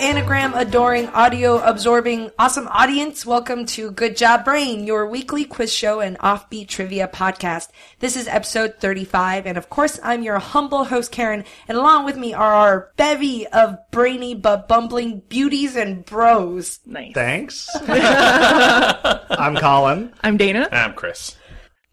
[0.00, 3.26] Anagram adoring, audio absorbing, awesome audience.
[3.26, 7.68] Welcome to Good Job Brain, your weekly quiz show and offbeat trivia podcast.
[7.98, 12.16] This is episode 35, and of course, I'm your humble host, Karen, and along with
[12.16, 16.80] me are our bevy of brainy but bumbling beauties and bros.
[16.86, 17.12] Nice.
[17.12, 17.68] Thanks.
[17.86, 20.14] I'm Colin.
[20.22, 20.66] I'm Dana.
[20.72, 21.36] I'm Chris.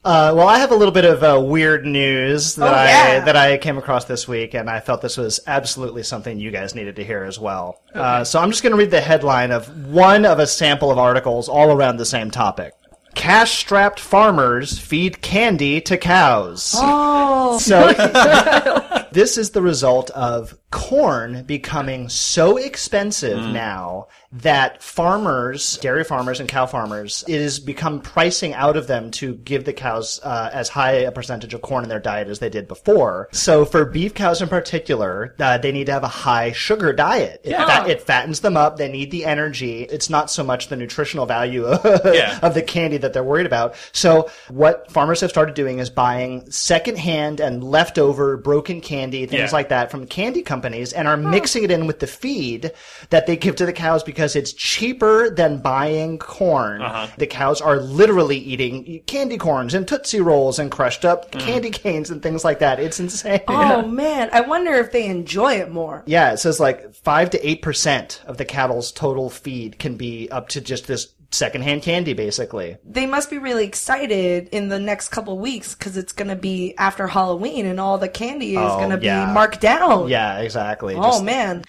[0.08, 3.36] Uh, well, I have a little bit of uh, weird news that Oh, I that
[3.36, 6.96] I came across this week, and I felt this was absolutely something you guys needed
[6.96, 7.82] to hear as well.
[7.94, 10.98] Uh, so I'm just going to read the headline of one of a sample of
[10.98, 12.72] articles all around the same topic.
[13.16, 16.74] Cash-strapped farmers feed candy to cows.
[16.78, 17.92] Oh, So
[19.12, 26.50] this is the result of corn becoming so expensive now that farmers, dairy farmers and
[26.50, 30.68] cow farmers, it has become pricing out of them to give the cows uh, as
[30.68, 33.30] high a percentage of corn in their diet as they did before.
[33.32, 37.40] So for beef cows in particular, uh, they need to have a high sugar diet.
[37.46, 38.76] It, fat- it fattens them up.
[38.76, 39.84] They need the energy.
[39.84, 42.40] It's not so much the nutritional value of, Yeah.
[42.42, 43.76] of the candy that they're worried about.
[43.94, 49.56] So what farmers have started doing is buying secondhand and leftover broken candy, things Yeah.
[49.56, 52.72] like that from candy companies and are mixing it in with the feed
[53.10, 56.82] that they give to the cows because it's cheaper than buying corn.
[56.82, 57.08] Uh-huh.
[57.18, 61.40] The cows are literally eating candy corns and Tootsie Rolls and crushed up Mm.
[61.40, 62.80] candy canes and things like that.
[62.80, 63.42] It's insane.
[63.48, 66.04] oh man, I wonder if they enjoy it more.
[66.06, 70.30] Yeah, it says like five to eight percent of the cattle's total feed can be
[70.32, 72.78] up to just this secondhand candy, basically.
[72.86, 76.74] they must be really excited in the next couple weeks because it's going to be
[76.78, 79.26] after Halloween and all the candy is Oh, going to yeah.
[79.26, 80.08] be marked down.
[80.08, 80.96] Yeah, exactly.
[80.96, 81.64] Oh Just- man.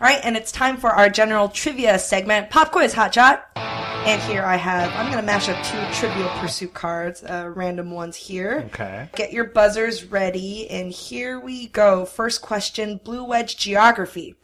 [0.00, 3.46] All right, and it's time for our general trivia segment, Pop Quiz Hot Shot.
[3.54, 7.92] And here I have, I'm going to mash up two Trivial Pursuit cards, uh, random
[7.92, 8.64] ones here.
[8.66, 9.08] Okay.
[9.14, 12.04] Get your buzzers ready, and here we go.
[12.04, 14.34] First question, Blue Wedge Geography.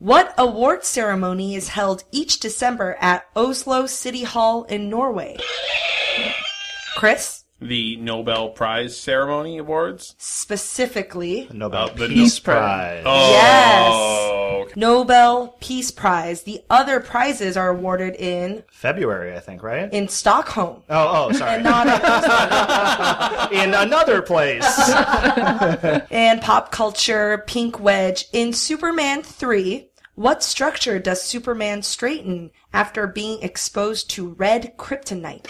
[0.00, 5.36] What award ceremony is held each December at Oslo City Hall in Norway?
[6.96, 7.44] Chris?
[7.62, 10.14] The Nobel Prize Ceremony Awards.
[10.16, 13.02] Specifically, Nobel Uh, the Peace No- Prize.
[13.04, 13.92] Oh, Yes.
[14.62, 14.80] okay.
[14.80, 16.44] Nobel Peace Prize.
[16.44, 19.92] The other prizes are awarded in February, I think, right?
[19.92, 20.84] in Stockholm.
[20.88, 21.62] oh, oh, sorry.
[21.62, 21.86] Not
[23.52, 24.64] In another place.
[26.10, 29.89] and pop culture pink wedge in Superman 3.
[30.20, 35.48] What structure does Superman straighten after being exposed to red kryptonite?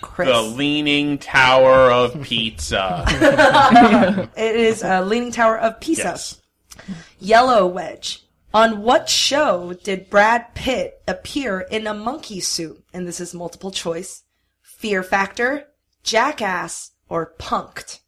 [0.00, 0.30] Chris.
[0.30, 3.04] The Leaning Tower of Pizza.
[4.34, 6.02] it is a Leaning Tower of Pisa.
[6.02, 6.40] yes.
[7.20, 8.24] Yellow wedge.
[8.54, 12.82] On what show did Brad Pitt appear in a monkey suit?
[12.94, 14.22] And this is multiple choice.
[14.62, 15.64] Fear Factor,
[16.02, 18.00] Jackass, or Punked?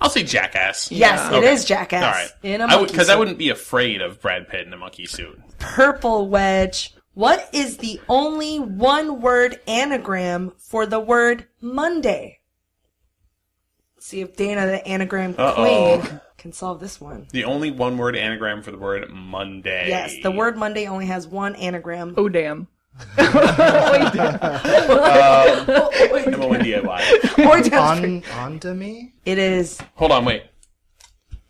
[0.00, 0.90] I'll say Jackass.
[0.90, 1.52] Yes, it Okay.
[1.52, 2.04] is Jackass.
[2.04, 2.30] All right.
[2.42, 4.76] In a I monkey would because I wouldn't be afraid of Brad Pitt in a
[4.76, 5.38] monkey suit.
[5.58, 6.94] Purple wedge.
[7.14, 12.38] What is the only one word anagram for the word Monday?
[13.96, 15.98] Let's see if Dana, the anagram Uh-oh.
[16.00, 17.26] queen, can solve this one.
[17.32, 19.88] The only one word anagram for the word Monday.
[19.88, 22.14] Yes, the word Monday only has one anagram.
[22.16, 22.68] Oh damn.
[23.18, 23.26] M
[26.42, 27.20] O N D A Y.
[27.38, 29.14] Or down- On, on to me?
[29.24, 30.44] it is Hold on, wait.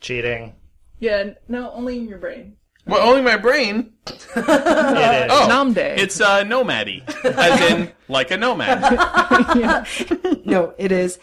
[0.01, 0.55] Cheating.
[0.99, 2.57] Yeah, no, only in your brain.
[2.87, 3.93] Well, only my brain.
[4.07, 5.31] It is.
[5.31, 5.97] Oh, Nom day.
[5.99, 8.81] it's uh, nomady, as in like a nomad.
[10.47, 11.19] no, it is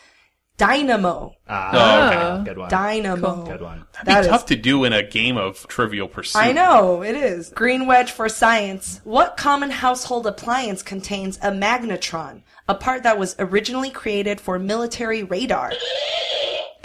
[0.57, 1.33] dynamo.
[1.47, 2.43] Ah, Oh, okay.
[2.45, 2.69] good one.
[2.69, 3.45] Dynamo.
[3.45, 3.85] Good one.
[3.93, 6.39] That'd That be is- tough to do in a game of Trivial Pursuit.
[6.41, 7.49] I know, it is.
[7.49, 9.01] Green wedge for science.
[9.03, 15.23] What common household appliance contains a magnetron, a part that was originally created for military
[15.23, 15.71] radar?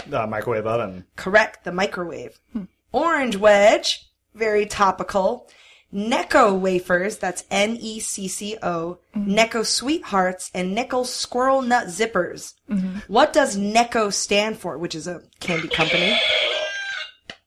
[0.07, 1.05] The microwave oven.
[1.15, 2.39] Correct, the microwave.
[2.91, 5.49] Orange wedge, very topical.
[5.93, 9.29] Necco wafers, that's N E C C O, mm-hmm.
[9.29, 12.55] Necco sweethearts, and Necco squirrel nut zippers.
[12.69, 12.99] Mm-hmm.
[13.07, 16.17] What does Necco stand for, which is a candy company?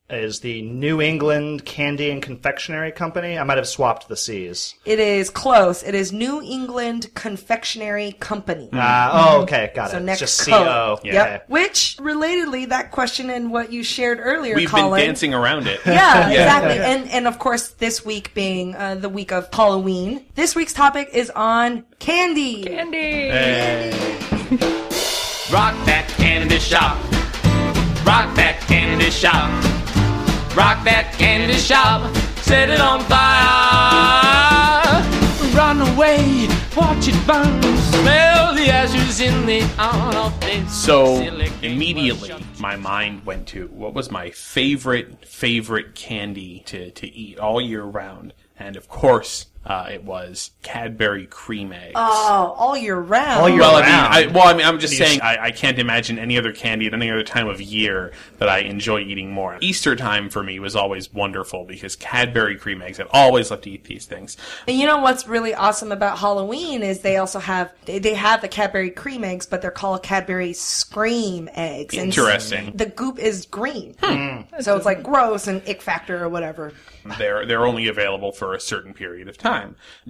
[0.08, 3.36] Is the New England Candy and Confectionery Company.
[3.36, 4.76] I might have swapped the C's.
[4.84, 5.82] It is close.
[5.82, 8.68] It is New England Confectionery Company.
[8.72, 9.72] Uh, oh, okay.
[9.74, 10.04] Got So it.
[10.04, 10.52] next Just co.
[10.52, 10.98] C-O.
[11.02, 11.26] Yep.
[11.26, 11.42] Okay.
[11.48, 15.00] Which, relatedly, that question and what you shared earlier, We've Colin.
[15.00, 15.80] been dancing around it.
[15.86, 16.78] Yeah, exactly.
[16.78, 21.08] And and of course, this week being uh, the week of Halloween, this week's topic
[21.14, 22.62] is on candy.
[22.62, 23.30] Candy.
[25.52, 26.96] Rock that candy shop.
[28.06, 29.50] Rock that candy shop.
[30.56, 35.02] Rock that candy shop, set it on fire.
[35.54, 37.60] Run away, watch it burn.
[37.76, 40.32] Smell the ashes in the auto.
[40.68, 41.20] So
[41.60, 47.60] immediately, my mind went to what was my favorite favorite candy to to eat all
[47.60, 51.92] year round, and of course, uh, it was Cadbury cream eggs.
[51.96, 53.40] Oh, all year round.
[53.40, 53.84] All year well, round.
[53.84, 56.20] I mean, I, well, I mean, I'm just You saying, sh- I, I can't imagine
[56.20, 59.58] any other candy at any other time of year that I enjoy eating more.
[59.60, 63.00] Easter time for me was always wonderful because Cadbury cream eggs.
[63.00, 64.36] I've always loved to eat these things.
[64.68, 68.42] And you know what's really awesome about Halloween is they also have they, they have
[68.42, 71.96] the Cadbury cream eggs, but they're called Cadbury scream eggs.
[71.96, 72.70] And Interesting.
[72.76, 73.96] the goop is green,
[74.60, 76.72] so it's like gross and ick factor or whatever.
[77.18, 79.55] They're they're only available for a certain period of time.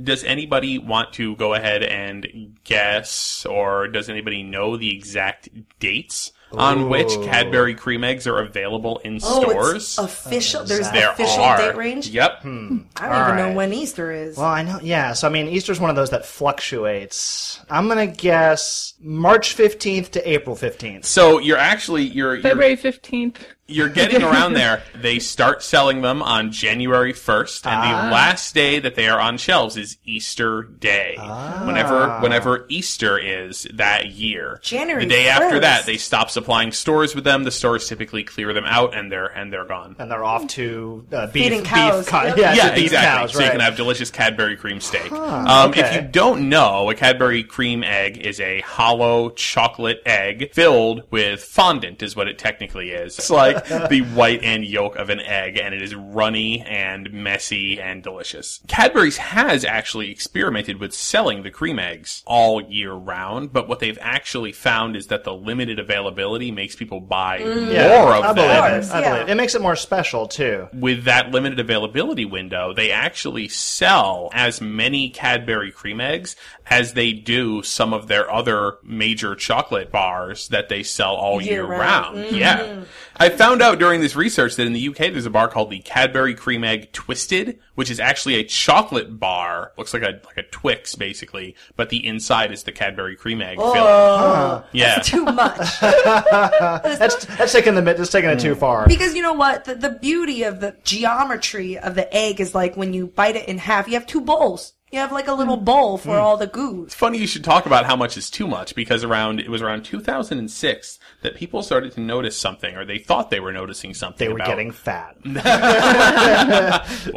[0.03, 5.49] Does anybody want to go ahead and guess, or does anybody know the exact
[5.79, 9.75] dates on which Cadbury cream eggs are available in Oh, stores?
[9.75, 10.61] it's official.
[10.61, 11.59] Uh, There's there official are.
[11.59, 12.09] date range.
[12.09, 12.43] Yep.
[12.43, 12.67] Hmm.
[12.69, 12.79] Hmm.
[12.97, 13.57] I don't All even know right.
[13.57, 14.37] when Easter is.
[14.37, 14.79] Well, I know.
[14.83, 15.13] Yeah.
[15.13, 17.61] So I mean, Easter's one of those that fluctuates.
[17.69, 21.05] I'm gonna guess March 15th to April 15th.
[21.05, 23.37] So you're actually you're you're, February 15th.
[23.69, 24.83] You're getting around there.
[24.95, 28.05] They start selling them on January 1st, and Ah.
[28.07, 31.17] the last day that they are on shelves is Easter Day.
[31.65, 37.15] Whenever whenever Easter is that year, January the day after that, they stop supplying stores
[37.15, 37.45] with them.
[37.45, 39.97] The stores typically clear them out, and they're and they're gone.
[39.99, 42.05] And they're off to uh, beef, Feeding cows.
[42.05, 42.37] beef, co- Yep.
[42.39, 43.21] yeah, yeah, beef exactly.
[43.21, 45.11] cows, so you can have delicious Cadbury cream steak.
[45.13, 51.03] um, If you don't know, a Cadbury cream egg is a hollow chocolate egg filled
[51.11, 53.19] with fondant, is what it technically is.
[53.19, 53.56] It's like
[53.89, 58.61] the white and yolk of an egg, and it is runny and messy and delicious.
[58.69, 63.99] Cadbury's has actually experimented with selling the cream eggs all year round, but what they've
[64.01, 67.73] actually found is that the limited availability makes people buy mm.
[67.73, 68.95] Yeah, more of I them believe course, it.
[68.95, 69.11] I yeah.
[69.11, 69.33] believe it.
[69.33, 70.69] It makes it more special too.
[70.73, 76.37] with that limited availability window, they actually sell as many Cadbury cream eggs
[76.67, 81.53] as they do some of their other major chocolate bars that they sell all Year
[81.53, 82.17] year, round.
[82.17, 82.17] round.
[82.19, 82.35] Mm-hmm.
[82.37, 82.85] Yeah.
[83.19, 85.79] I found out during this research that in the UK there's a bar called the
[85.81, 89.73] Cadbury Cream Egg Twisted, which is actually a chocolate bar.
[89.79, 93.59] Looks like a like a Twix basically, but the inside is the Cadbury cream egg
[93.59, 94.63] filling.
[94.73, 94.99] Yeah.
[95.01, 95.81] Too much.
[95.81, 98.59] That's that's taking the that's taking it too Mm.
[98.59, 98.87] far.
[98.87, 99.65] Because you know what?
[99.65, 103.49] The, the beauty of the geometry of the egg is like when you bite it
[103.49, 104.73] in half, you have two bowls.
[104.93, 106.23] You have like a little bowl for hmm.
[106.23, 106.85] all the goo.
[106.85, 109.61] It's funny you should talk about how much is too much because around it was
[109.61, 114.25] around 2006 that people started to notice something or they thought they were noticing something
[114.25, 115.17] They were about getting fat.
[115.25, 115.35] well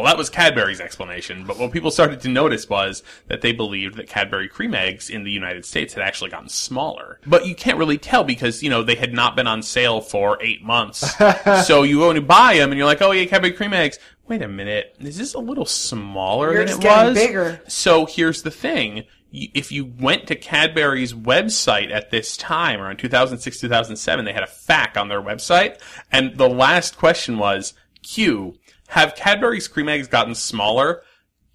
[0.05, 4.09] that was Cadbury's explanation but what people started to notice was that they believed that
[4.09, 7.99] Cadbury cream eggs in the United States had actually gotten smaller but you can't really
[7.99, 11.15] tell because you know they had not been on sale for 8 months
[11.67, 14.47] so you only buy them and you're like oh yeah Cadbury cream eggs wait a
[14.47, 17.61] minute is this a little smaller than it was bigger.
[17.67, 19.03] so here's the thing.
[19.31, 24.47] If you went to Cadbury's website at this time, around 2006, 2007, they had a
[24.47, 25.79] FAQ on their website,
[26.11, 31.03] and the last question was, Q, have Cadbury's cream eggs gotten smaller?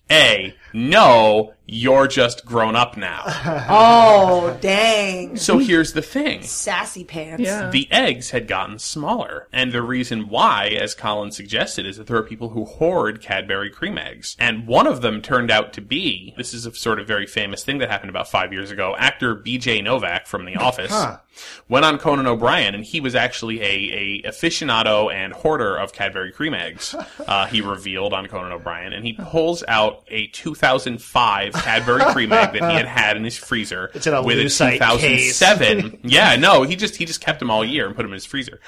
[0.09, 3.25] A, no, you're just grown up now.
[3.67, 5.37] Oh, dang.
[5.37, 6.43] So here's the thing.
[6.43, 7.43] Sassy pants.
[7.43, 7.71] Yeah.
[7.71, 9.49] The eggs had gotten smaller.
[9.53, 13.71] And the reason why, as Colin suggested, is that there are people who hoard Cadbury
[13.71, 14.37] cream eggs.
[14.39, 17.65] And one of them turned out to be, this is a sort of very famous
[17.65, 20.93] thing that happened about five years ago, actor BJ Novak from The Office
[21.69, 26.33] went on Conan O'Brien and he was actually a, a aficionado and hoarder of Cadbury
[26.33, 26.94] cream eggs.
[27.27, 32.53] Uh, he revealed on Conan O'Brien and he pulls out a 2005 Cadbury cream egg
[32.53, 35.39] that he had had in his freezer It's in a with a lucite case.
[35.39, 38.15] 2007 yeah, no, he just he just kept them all year and put them in
[38.15, 38.61] his freezer.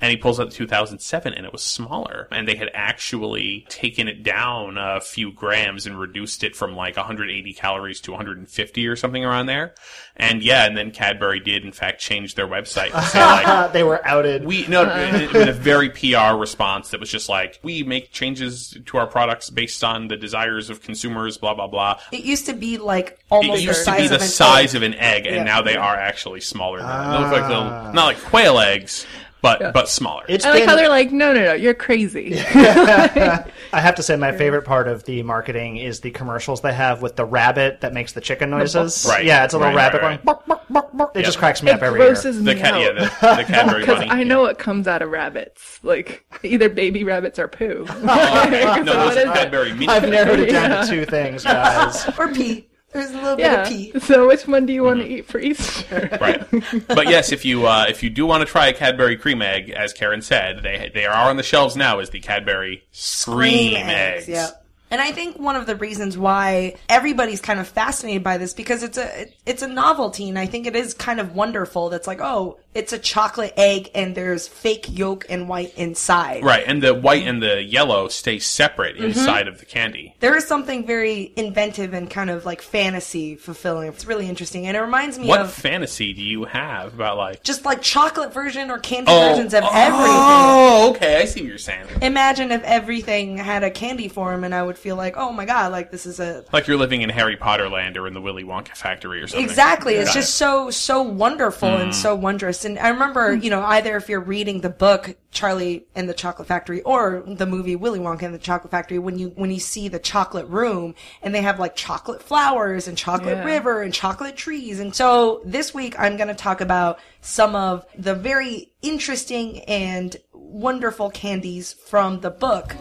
[0.00, 2.28] And he pulls out the 2007 and it was smaller.
[2.30, 6.96] And they had actually taken it down a few grams and reduced it from like
[6.96, 9.74] 180 calories to 150 or something around there.
[10.16, 13.82] And yeah, and then Cadbury did in fact change their website to say like they
[13.82, 14.44] were outed.
[14.44, 18.96] we no in a very PR response that was just like we make changes to
[18.96, 21.98] our products based on the desires of consumers, blah blah blah.
[22.12, 24.28] It used to be like It almost used the to size be the of an
[24.28, 24.76] size egg.
[24.76, 25.42] of an egg, and Yeah.
[25.42, 26.78] now they are actually smaller.
[26.78, 27.12] Than that.
[27.12, 27.90] They look like little, ah.
[27.92, 29.06] not like quail eggs,
[29.44, 30.24] but but smaller.
[30.28, 32.38] It's I like been, how they're like, no, no, no, you're crazy.
[32.38, 37.02] I have to say, my favorite part of the marketing is the commercials they have
[37.02, 39.04] with the rabbit that makes the chicken noises.
[39.08, 39.24] Right.
[39.24, 40.24] Yeah, it's a little Right, rabbit right, going.
[40.24, 41.16] Bark, bark, bark, bark.
[41.16, 42.08] It just cracks me it up every year.
[42.10, 42.80] grosses the me cat, out.
[42.80, 44.10] yeah, the, the Cadbury Because bunny.
[44.10, 47.86] I know what comes out of rabbits, like either baby rabbits or poo.
[48.16, 49.24] Oh, no, So those are is it?
[49.34, 49.86] Cadbury.
[49.88, 50.82] I've narrowed it down Yeah.
[50.82, 52.06] to two things, guys.
[52.18, 52.68] Or pee.
[52.94, 53.68] There's a little Yeah.
[53.68, 54.00] bit of pee.
[54.00, 56.16] So which one do you want to eat for Easter?
[56.20, 56.42] Right.
[56.86, 59.68] but yes, if you uh, if you do want to try a Cadbury cream egg,
[59.70, 62.84] as Karen said, they they are on the shelves now as the Cadbury
[63.24, 64.28] cream eggs.
[64.28, 64.48] Yeah.
[64.94, 68.84] And I think one of the reasons why everybody's kind of fascinated by this because
[68.84, 72.20] it's a it's a novelty and I think it is kind of wonderful that's like
[72.20, 76.42] oh it's a chocolate egg and there's fake yolk and white inside.
[76.42, 79.06] Right, and the white and the yellow stay separate Mm-hmm.
[79.06, 80.14] inside of the candy.
[80.20, 83.88] There is something very inventive and kind of like fantasy fulfilling.
[83.88, 87.42] It's really interesting and it reminds me What of fantasy do you have about like
[87.42, 90.06] just like chocolate version or candy oh, versions of oh, everything.
[90.08, 91.86] Oh, okay, I see what you're saying.
[92.02, 95.72] Imagine if everything had a candy form and I would feel like, oh my god,
[95.72, 98.44] like this is a Like you're living in Harry Potter land or in the Willy
[98.44, 99.42] Wonka factory or something.
[99.42, 99.94] Exactly.
[99.94, 101.92] It's just so so wonderful and hmm.
[101.92, 102.66] so wondrous.
[102.66, 103.42] And I remember, hmm.
[103.42, 107.46] you know, either if you're reading the book Charlie and the Chocolate Factory or the
[107.46, 110.94] movie Willy Wonka and the Chocolate Factory, when you when you see the chocolate room
[111.22, 113.44] and they have like chocolate flowers and chocolate Yeah.
[113.44, 114.80] river and chocolate trees.
[114.80, 120.14] And so this week I'm going to talk about some of the very interesting and
[120.34, 122.76] wonderful candies from the book.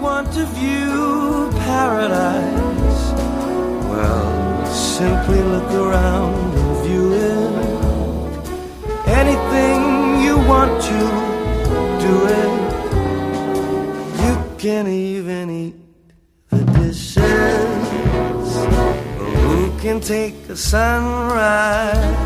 [0.00, 3.12] Want to view paradise,
[3.90, 7.52] well, simply look around and view it.
[9.08, 10.98] Anything you want to
[12.06, 12.52] do it.
[14.24, 15.76] You can even eat
[16.50, 18.50] the dishes.
[19.42, 22.16] Who can take a sunrise,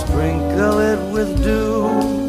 [0.00, 2.19] sprinkle it with dew?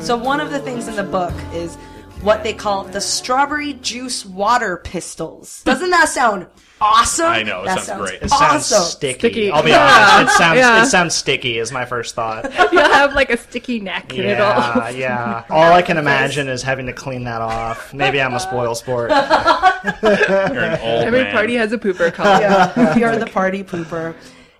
[0.00, 1.76] So one of the things in the book is
[2.20, 5.62] what they call the strawberry juice water pistols.
[5.64, 6.46] Doesn't that sound
[6.80, 7.26] awesome?
[7.26, 8.22] I know, it that sounds great.
[8.22, 8.82] It sounds awesome.
[8.84, 9.18] sticky.
[9.18, 9.50] Sticky.
[9.50, 10.16] I'll be Yeah.
[10.18, 10.34] honest.
[10.34, 10.82] It sounds Yeah.
[10.82, 12.52] it sounds sticky is my first thought.
[12.72, 14.46] You'll have like a sticky neck and it'll.
[14.46, 15.44] Yeah, yeah.
[15.48, 17.94] All I can imagine is having to clean that off.
[17.94, 19.10] Maybe I'm a spoil sport.
[20.02, 21.32] You're an old Every man.
[21.34, 22.26] party has a pooper call.
[22.40, 24.14] Yeah, you're the party pooper.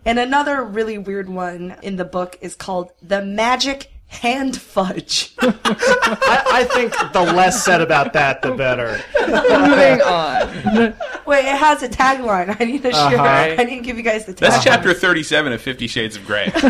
[0.04, 5.34] And another really weird one in the book is called the magic hand fudge.
[5.40, 9.00] I, I think the less said about that, the better.
[9.20, 10.94] Moving on.
[11.26, 12.56] Wait, it has a tagline.
[12.60, 13.18] I need to share.
[13.18, 13.56] Uh-huh.
[13.58, 14.38] I need to give you guys the tagline.
[14.40, 16.52] That's chapter 37 of Fifty Shades of Grey.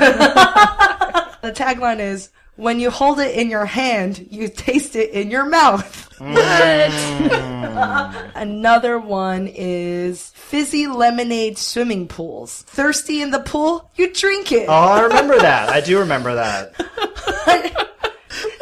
[1.44, 5.46] The tagline is when you hold it in your hand, you taste it in your
[5.46, 6.08] mouth.
[6.18, 8.32] Mm.
[8.34, 12.62] Another one is fizzy lemonade swimming pools.
[12.62, 14.68] Thirsty in the pool, you drink it.
[14.68, 15.68] Oh, I remember that.
[15.68, 17.80] I do remember that.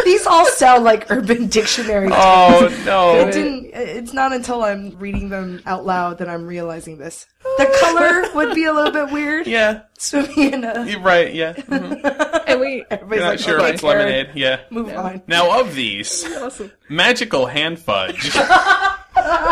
[0.04, 2.08] These all sound like Urban Dictionary.
[2.12, 3.16] oh no!
[3.26, 7.26] It didn't, it's not until I'm reading them out loud that I'm realizing this.
[7.42, 9.46] The color would be a little bit weird.
[9.46, 10.84] Yeah, Swimming in a.
[10.86, 11.32] you're right.
[11.34, 12.42] Yeah, Mhm.
[12.46, 12.84] And we.
[12.90, 14.30] Everybody's you're not like, sure okay, it's lemonade.
[14.34, 14.60] Yeah.
[14.70, 15.22] Move on.
[15.26, 16.70] Now, of these, Awesome.
[16.88, 18.30] magical hand fudge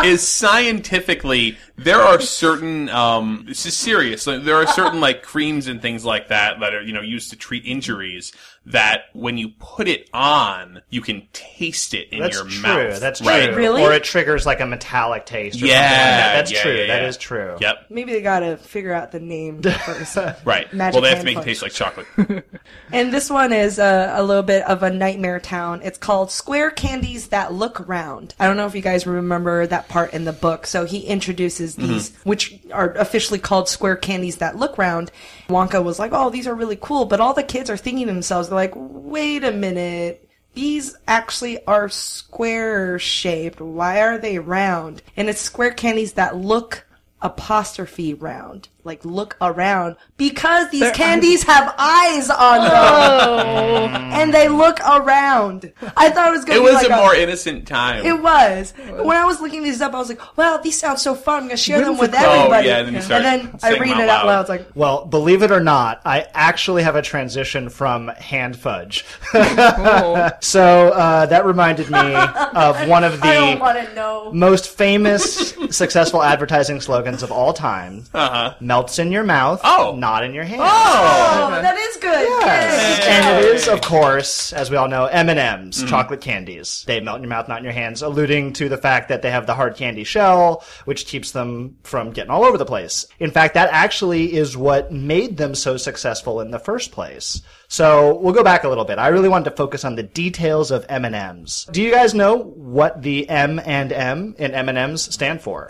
[0.03, 5.67] is scientifically there are certain um this is serious like, there are certain like creams
[5.67, 8.31] and things like that that are you know used to treat injuries
[8.65, 12.61] that when you put it on you can taste it in That's your true.
[12.61, 13.29] mouth That's true.
[13.29, 13.81] right Really?
[13.83, 15.59] Or it triggers like a metallic taste.
[15.61, 16.33] Or Yeah, something like that.
[16.35, 16.73] That's yeah, true.
[16.75, 17.07] yeah, yeah.
[17.07, 17.57] is true.
[17.59, 20.15] yep Maybe they gotta figure out the name first.
[20.45, 21.43] right Magic well they have to make fudge.
[21.45, 22.07] it taste like chocolate
[22.91, 25.81] And this one is a, a little bit of a nightmare town.
[25.83, 28.35] It's called Square Candies That Look Round.
[28.39, 30.65] I don't know if you guys remember that part in the book.
[30.65, 31.87] So he introduces mm-hmm.
[31.87, 35.11] these, which are officially called Square Candies That Look Round.
[35.49, 37.05] Wonka was like, oh, these are really cool.
[37.05, 40.27] But all the kids are thinking to themselves, they're like, wait a minute.
[40.53, 43.61] These actually are square shaped.
[43.61, 45.01] Why are they round?
[45.15, 46.85] And it's square candies that look
[47.21, 48.67] apostrophe round.
[48.83, 53.87] Like look around because these candies have eyes on them oh.
[53.87, 54.10] mm.
[54.33, 55.71] And they look around.
[55.97, 58.21] I thought it was going it to be was like a more innocent time It
[58.21, 58.73] was.
[58.77, 61.43] When I was looking these up, I was like, "Wow, these sound so fun!
[61.43, 62.31] I'm gonna share them with Whimsical.
[62.33, 64.25] everybody." Oh, yeah, and then you start and then I read it out out loud.
[64.25, 64.39] loud.
[64.41, 69.05] It's like, Well, believe it or not, I actually have a transition from hand fudge.
[69.33, 70.29] Oh.
[70.41, 74.31] So uh, that reminded me of one of the want to know.
[74.33, 78.03] most famous successful advertising slogans of all time.
[78.13, 79.95] uh-huh Melts in your mouth, Oh.
[79.97, 80.61] not in your hand.
[80.63, 82.11] Oh, that is good.
[82.27, 82.99] Yes.
[82.99, 83.07] Yes.
[83.07, 85.87] And it is, of course, as we all know, M&M's, mm-hmm.
[85.87, 86.83] chocolate candies.
[86.87, 89.31] They melt in your mouth, not in your hands, alluding to the fact that they
[89.31, 93.05] have the hard candy shell, which keeps them from getting all over the place.
[93.19, 97.41] In fact, that actually is what made them so successful in the first place.
[97.67, 98.99] So we'll go back a little bit.
[98.99, 101.65] I really wanted to focus on the details of M&M's.
[101.71, 105.69] Do you guys know what the M and M in M&M's stand for?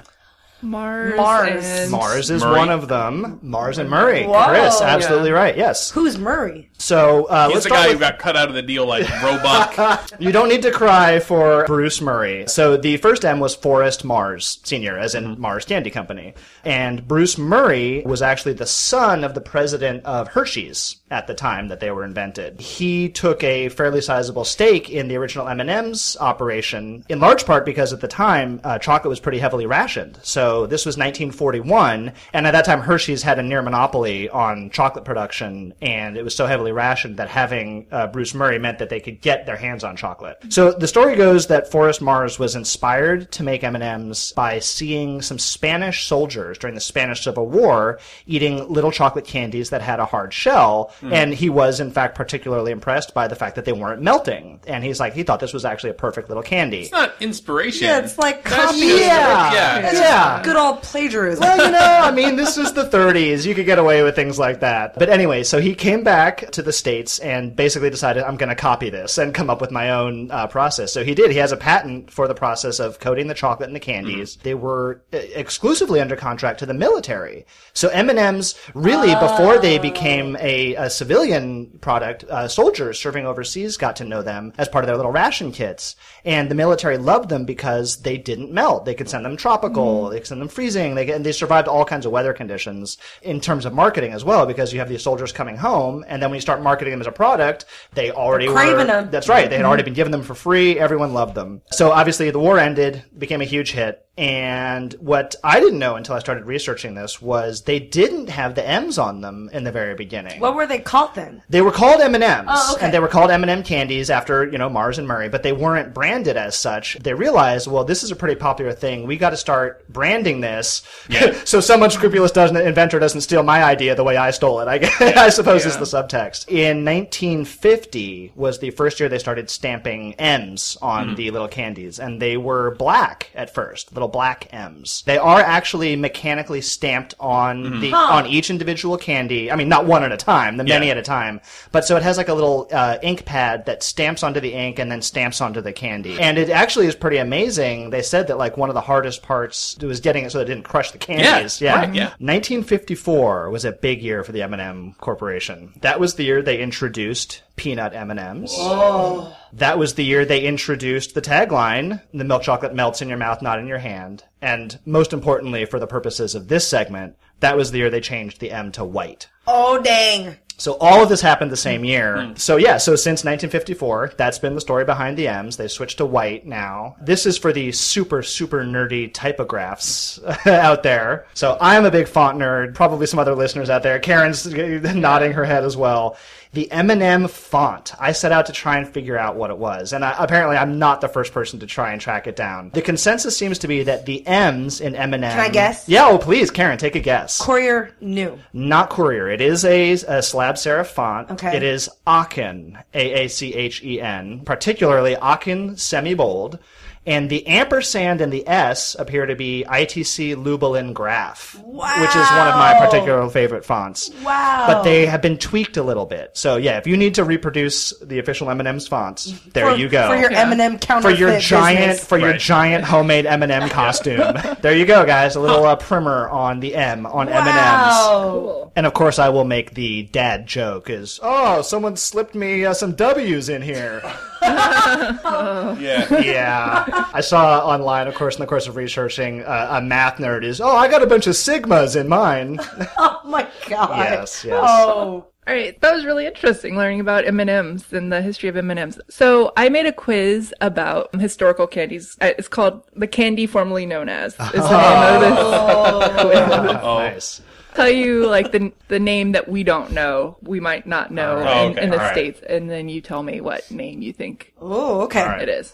[0.61, 1.15] Mars.
[1.17, 1.65] Mars.
[1.65, 2.57] and- Mars is Murray.
[2.57, 3.39] one of them.
[3.41, 4.25] Mars and Murray.
[4.25, 4.47] Whoa.
[4.49, 5.57] Chris, absolutely right.
[5.57, 5.91] Yes.
[5.91, 6.69] Who's Murray?
[6.77, 9.07] So uh, He's let's the guy with- who got cut out of the deal like
[9.23, 10.11] Roebuck.
[10.19, 12.45] You don't need to cry for Bruce Murray.
[12.47, 16.33] So the first M was Forrest Mars Sr., as in Mars Candy Company.
[16.63, 21.67] And Bruce Murray was actually the son of the president of Hershey's at the time
[21.69, 22.61] that they were invented.
[22.61, 27.93] He took a fairly sizable stake in the original M&M's operation, in large part because
[27.93, 30.19] at the time, uh, chocolate was pretty heavily rationed.
[30.23, 35.05] So this was 1941, and at that time Hershey's had a near monopoly on chocolate
[35.05, 38.99] production, and it was so heavily rationed that having uh, Bruce Murray meant that they
[38.99, 40.37] could get their hands on chocolate.
[40.49, 45.39] So the story goes that Forrest Mars was inspired to make M&Ms by seeing some
[45.39, 50.33] Spanish soldiers during the Spanish Civil War eating little chocolate candies that had a hard
[50.33, 54.59] shell, and he was in fact particularly impressed by the fact that they weren't melting.
[54.67, 56.81] And he's like, he thought this was actually a perfect little candy.
[56.81, 57.87] It's not inspiration.
[57.87, 58.77] Yeah, it's like copy.
[58.79, 59.53] Yeah.
[59.53, 59.91] yeah.
[59.93, 60.40] Yeah.
[60.43, 61.41] Good old plagiarism.
[61.41, 63.45] well, you know, I mean, this was the 30s.
[63.45, 64.97] You could get away with things like that.
[64.97, 68.55] But anyway, so he came back to the States and basically decided, I'm going to
[68.55, 70.93] copy this and come up with my own uh, process.
[70.93, 71.31] So he did.
[71.31, 74.37] He has a patent for the process of coating the chocolate in the candies.
[74.43, 77.45] They were uh, exclusively under contract to the military.
[77.73, 83.95] So M&M's really, before they became a, a civilian product, uh, soldiers serving overseas got
[83.97, 85.95] to know them as part of their little ration kits.
[86.25, 88.85] And the military loved them because they didn't melt.
[88.85, 91.85] They could send them tropical, they send them freezing, they, get, and they survived all
[91.85, 95.31] kinds of weather conditions in terms of marketing as well, because you have these soldiers
[95.31, 98.55] coming home, and then when you start marketing them as a product, they already were.
[98.87, 99.11] them.
[99.11, 99.49] That's right.
[99.49, 99.67] They had mm-hmm.
[99.67, 100.79] already been given them for free.
[100.79, 101.61] Everyone loved them.
[101.71, 104.05] So obviously the war ended, became a huge hit.
[104.17, 108.67] And what I didn't know until I started researching this was they didn't have the
[108.67, 110.39] M's on them in the very beginning.
[110.41, 111.41] What were they called then?
[111.49, 112.85] They were called M&Ms, Oh, okay.
[112.85, 115.93] and they were called M&M candies after, you know, Mars and Murray, but they weren't
[115.93, 116.97] branded as such.
[116.99, 119.07] They realized, well, this is a pretty popular thing.
[119.07, 120.83] We got to start branding this
[121.45, 124.67] so someone scrupulous doesn't, inventor doesn't steal my idea the way I stole it.
[124.67, 126.49] I, guess- I suppose is the subtext.
[126.49, 132.21] In 1950 was the first year they started stamping M's on the little candies, and
[132.21, 135.03] they were black at first, little black M's.
[135.05, 139.51] They are actually mechanically stamped on the on each individual candy.
[139.51, 140.91] I mean, not one at a time, the many Yeah.
[140.93, 141.39] at a time.
[141.71, 144.79] But so it has like a little uh, ink pad that stamps onto the ink
[144.79, 146.19] and then stamps onto the candy.
[146.19, 147.91] And it actually is pretty amazing.
[147.91, 150.63] They said that like one of the hardest parts was getting it so it didn't
[150.63, 151.61] crush the candies.
[151.61, 152.13] Yeah, right, yeah.
[152.19, 155.73] 1954 was a big year for the M&M Corporation.
[155.81, 158.55] That was the year they introduced peanut M&Ms.
[158.57, 159.35] Oh.
[159.53, 163.41] That was the year they introduced the tagline, the milk chocolate melts in your mouth,
[163.41, 164.23] not in your hand.
[164.41, 168.39] And most importantly, for the purposes of this segment, that was the year they changed
[168.39, 169.27] the M to white.
[169.47, 170.37] Oh dang!
[170.61, 172.21] So all of this happened the same year.
[172.21, 172.27] Hmm.
[172.29, 172.35] Hmm.
[172.35, 175.57] So yeah, so since 1954, that's been the story behind the M's.
[175.57, 176.95] They switched to white now.
[177.01, 181.25] This is for the super, super nerdy typographs out there.
[181.33, 182.75] So I'm a big font nerd.
[182.75, 183.99] Probably some other listeners out there.
[183.99, 184.45] Karen's
[184.95, 186.15] nodding her head as well.
[186.53, 187.93] The M&M font.
[187.97, 190.79] I set out to try and figure out what it was, and I, apparently I'm
[190.79, 192.71] not the first person to try and track it down.
[192.73, 195.21] The consensus seems to be that the M's in M&M.
[195.21, 195.87] Can I guess?
[195.87, 197.41] Yeah, oh please, Karen, take a guess.
[197.41, 198.37] Courier new.
[198.51, 199.29] Not Courier.
[199.29, 201.31] It is a, a slab serif font.
[201.31, 201.55] Okay.
[201.55, 206.59] It is Aachen, A-A-C-H-E-N, particularly Aachen semi-bold.
[207.03, 212.47] And the ampersand and the S appear to be ITC Lubalin Graph, which is one
[212.47, 214.11] of my particular favorite fonts.
[214.23, 214.65] Wow.
[214.67, 216.37] But they have been tweaked a little bit.
[216.37, 220.09] So yeah, if you need to reproduce the official M&M's fonts, there for, you go
[220.09, 222.05] for your M&M for your giant business.
[222.05, 224.37] for your giant homemade M&M costume.
[224.61, 225.35] there you go, guys.
[225.35, 227.45] A little uh, primer on the M on M&Ms.
[227.45, 228.71] Wow.
[228.75, 232.75] And of course, I will make the dad joke: "Is oh, someone slipped me uh,
[232.75, 234.01] some W's in here."
[235.81, 236.19] Yeah.
[236.19, 240.43] yeah, I saw online, of course, in the course of researching, uh, a math nerd
[240.43, 242.59] is, "Oh, I got a bunch of sigmas in mine."
[242.97, 243.97] Oh my god.
[243.99, 244.59] Yes, yes.
[244.61, 245.25] Oh.
[245.47, 248.99] All right, that was really interesting learning about M&Ms and the history of M&Ms.
[249.09, 252.15] So I made a quiz about historical candies.
[252.21, 254.33] It's called the candy formerly known as.
[254.33, 256.77] Is the name of this quiz.
[256.83, 256.97] Oh.
[256.97, 257.41] nice.
[257.75, 261.43] Tell you like the the name that we don't know, we might not know All
[261.43, 261.65] right.
[261.65, 262.13] in, oh, Okay, in the all right.
[262.13, 265.41] states, and then you tell me what name you think Oh, okay.
[265.41, 265.73] it is.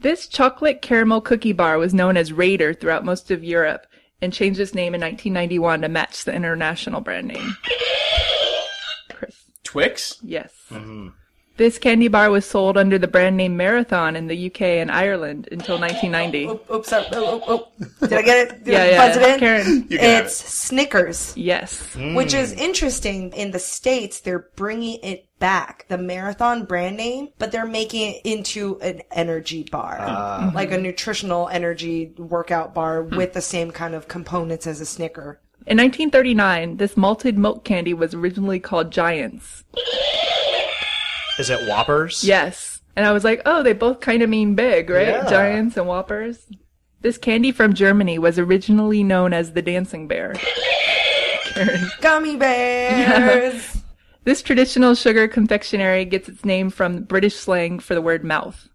[0.00, 3.86] This chocolate caramel cookie bar was known as Raider throughout most of Europe
[4.22, 7.56] and changed its name in 1991 to match the international brand name.
[9.10, 10.18] Chris, Twix?
[10.22, 10.52] yes.
[10.70, 11.08] Mm-hmm.
[11.58, 15.48] This candy bar was sold under the brand name Marathon in the UK and Ireland
[15.50, 16.44] until 1990.
[16.44, 17.04] Oop, oops, sorry.
[17.10, 17.68] Oh, oh,
[18.00, 18.06] oh.
[18.06, 18.64] Did I get it?
[18.64, 19.40] Did Yeah, I yeah, buzz it in?
[19.40, 19.86] Karen.
[19.88, 21.96] You got It's Snickers, Yes.
[22.14, 23.32] which is interesting.
[23.32, 28.20] In the States, they're bringing it back, the Marathon brand name, but they're making it
[28.22, 29.98] into an energy bar.
[29.98, 30.42] Ah.
[30.44, 30.54] Mm-hmm.
[30.54, 33.16] Like a nutritional energy workout bar hmm.
[33.16, 35.40] with the same kind of components as a Snicker.
[35.66, 39.64] In 1939, this malted milk candy was originally called Giants.
[41.38, 42.24] Is it Whoppers?
[42.24, 42.80] Yes.
[42.96, 45.08] And I was like, oh, they both kind of mean big, right?
[45.08, 45.28] Yeah.
[45.30, 46.46] Giants and Whoppers.
[47.00, 50.34] This candy from Germany was originally known as the dancing bear.
[50.34, 51.90] Karen.
[52.00, 53.76] Gummy bears!
[54.24, 58.68] This traditional sugar confectionery gets its name from British slang for the word mouth.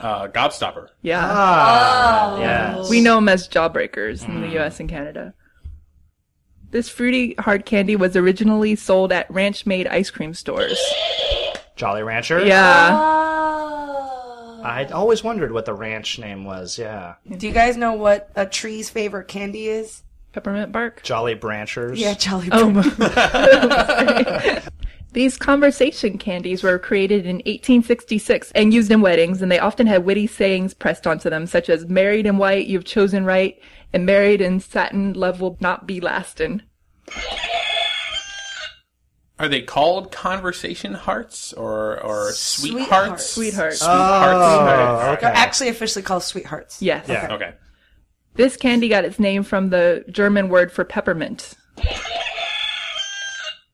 [0.00, 0.88] Uh, Gobstopper.
[1.02, 1.20] Yeah.
[1.22, 2.88] Ah, yes.
[2.88, 5.34] We know them as jawbreakers in the US and Canada.
[6.74, 10.76] This fruity hard candy was originally sold at ranch made ice cream stores.
[11.76, 12.44] Jolly Rancher?
[12.44, 12.98] Yeah.
[13.00, 14.60] Oh.
[14.64, 17.14] I'd always wondered what the ranch name was, yeah.
[17.30, 20.02] Do you guys know what a tree's favorite candy is?
[20.32, 21.04] Peppermint bark.
[21.04, 21.96] Jolly Branchers?
[21.96, 22.72] Yeah, Jolly Oh.
[25.12, 30.04] These conversation candies were created in 1866 and used in weddings, and they often had
[30.04, 33.56] witty sayings pressed onto them, such as "Married in white, you've chosen right,"
[33.94, 36.60] and "Married in satin, love will not be lastin'."
[39.38, 43.26] Are they called conversation hearts or or Sweethearts.
[43.30, 43.78] sweethearts?
[43.78, 44.36] Sweetheart.
[44.36, 45.20] Oh, okay.
[45.22, 46.80] They're actually officially called sweethearts.
[46.80, 47.06] yes.
[47.08, 47.32] Yeah.
[47.32, 47.54] Okay.
[48.34, 51.54] This candy got its name from the German word for peppermint.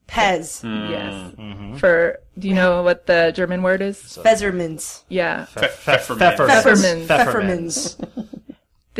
[0.08, 0.62] Pez.
[0.62, 0.90] Hmm.
[0.90, 1.12] Yes.
[1.38, 1.76] Mm-hmm.
[1.76, 3.98] For do you know what the German word is?
[4.00, 5.02] Pfezermins.
[5.08, 5.44] Yeah.
[5.44, 7.06] Fe- Pfeffermints.
[7.06, 7.06] Pfeffermints.
[7.06, 8.28] Pfeffermins.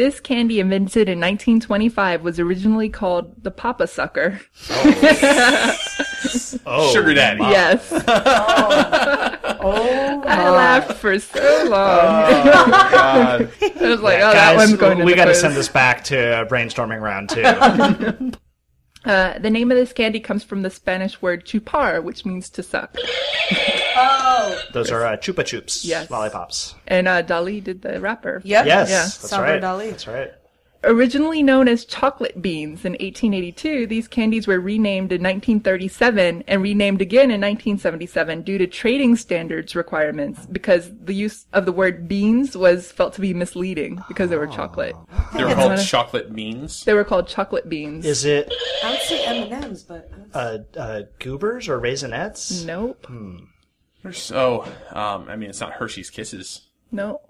[0.00, 4.40] This candy invented in 1925 was originally called the Papa Sucker.
[6.64, 7.42] Oh, Sugar daddy.
[7.42, 7.92] Yes.
[9.62, 11.74] Oh, I laughed for so long.
[11.74, 13.52] Oh God.
[13.62, 16.02] I was like, oh, that one's going to we the got to send this back
[16.04, 18.32] to brainstorming round two.
[19.04, 22.62] Uh, the name of this candy comes from the Spanish word chupar, which means to
[22.62, 22.94] suck.
[23.96, 24.60] oh.
[24.72, 26.10] Those are uh, Chupa Chups Yes.
[26.10, 26.74] lollipops.
[26.86, 28.42] And uh, Dali did the wrapper.
[28.44, 28.66] Yep.
[28.66, 28.96] Yes, Yeah.
[29.02, 29.62] that's Salvador right.
[29.62, 29.90] Dali.
[29.90, 30.32] That's right.
[30.82, 37.02] Originally known as chocolate beans in 1882, these candies were renamed in 1937 and renamed
[37.02, 42.56] again in 1977 due to trading standards requirements because the use of the word beans
[42.56, 44.96] was felt to be misleading because they were chocolate.
[45.34, 46.84] They were called chocolate beans.
[46.84, 48.06] They were called chocolate beans.
[48.06, 48.50] Is it
[48.82, 52.64] I would say M&M's, but uh, uh, goobers or raisinets?
[52.64, 53.04] Nope.
[53.06, 53.36] Hmm.
[54.12, 56.68] So, um, I mean, it's not Hershey's Kisses.
[56.90, 57.20] No.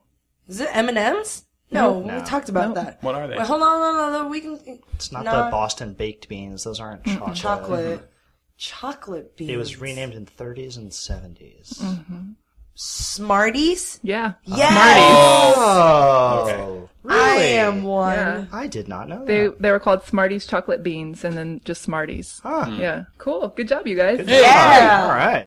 [0.46, 1.46] is it M&M's?
[1.72, 2.18] No, No.
[2.18, 2.74] we talked about No.
[2.83, 3.02] that.
[3.02, 3.37] What are they?
[3.37, 4.59] Wait, hold on, hold on, hold on, we can.
[4.94, 6.64] It's not, Not- the Boston baked beans.
[6.64, 7.37] Those aren't chocolate.
[7.37, 7.98] Chocolate.
[8.00, 8.06] Mm-hmm.
[8.56, 9.50] Chocolate beans.
[9.50, 11.78] It was renamed in 30s and 70s.
[11.80, 12.30] Mm-hmm.
[12.74, 14.00] Smarties?
[14.02, 14.35] Yeah.
[14.44, 15.54] Yes!
[15.59, 17.14] Oh, really?
[17.18, 18.16] I am one.
[18.16, 18.44] Yeah.
[18.52, 19.61] I did not know They that.
[19.61, 22.40] they were called Smarties chocolate beans and then just Smarties.
[22.42, 22.70] Huh.
[22.78, 23.04] Yeah.
[23.18, 23.48] Cool.
[23.48, 24.26] Good job, you guys.
[24.26, 25.00] Yeah.
[25.04, 25.46] All right.